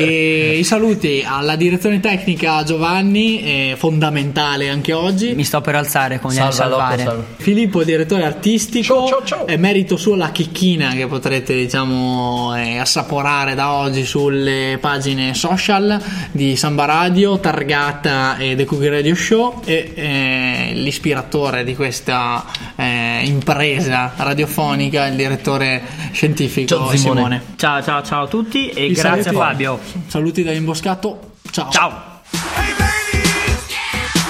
E 0.00 0.58
i 0.58 0.64
saluti 0.64 1.24
alla 1.26 1.56
direzione 1.56 2.00
tecnica 2.00 2.62
Giovanni, 2.64 3.74
fondamentale 3.76 4.68
anche 4.68 4.92
oggi. 4.92 5.34
Mi 5.34 5.44
sto 5.44 5.60
per 5.60 5.74
alzare 5.74 6.20
con 6.20 6.30
gli 6.30 6.34
Salva, 6.34 6.52
salvare. 6.52 6.96
Locco, 6.96 7.08
salva. 7.10 7.24
Filippo, 7.36 7.84
direttore 7.84 8.24
artistico, 8.24 8.84
Ciao, 8.84 9.08
ciao, 9.08 9.24
ciao. 9.24 9.46
è 9.46 9.56
merito 9.56 9.96
suo 9.96 10.14
la 10.14 10.30
chicchina 10.30 10.90
che 10.90 11.06
potrete 11.06 11.54
diciamo 11.54 12.54
eh, 12.56 12.78
assaporare 12.78 13.54
da 13.54 13.72
oggi 13.72 14.04
sulle 14.04 14.78
pagine 14.80 15.34
social 15.34 16.00
di 16.30 16.56
Samba 16.56 16.84
Radio, 16.84 17.38
Targata 17.38 18.36
e 18.36 18.54
The 18.56 18.64
Cookie 18.64 18.90
Radio 18.90 19.14
Show 19.14 19.62
e 19.64 19.92
eh, 19.94 20.70
l'ispiratore 20.74 21.64
di 21.64 21.74
questa 21.74 22.44
eh, 22.76 23.20
impresa 23.24 24.12
radiofonica, 24.16 25.06
il 25.06 25.16
direttore 25.16 25.82
scientifico 26.12 26.66
Ciao, 26.66 26.90
Simone. 26.96 27.16
Simone. 27.16 27.42
Ciao, 27.56 27.82
ciao, 27.82 28.02
ciao 28.02 28.24
a 28.24 28.28
tutti 28.28 28.68
e 28.68 28.88
Vi 28.88 28.94
grazie 28.94 29.22
saluti. 29.22 29.44
Fabio. 29.44 29.85
Saluti 30.08 30.42
da 30.42 30.52
Imboscato, 30.52 31.38
ciao. 31.50 31.70
Ciao. 31.70 32.20
Hey 32.54 32.74
ladies, 32.78 33.68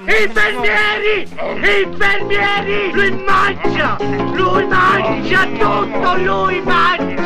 Infermieri! 0.07 1.27
Infermieri! 1.61 2.91
Lui 2.91 3.11
mangia! 3.23 3.97
Lui 4.33 4.65
mangia 4.65 5.45
tutto! 5.45 6.17
Lui 6.17 6.61
mangia! 6.61 7.20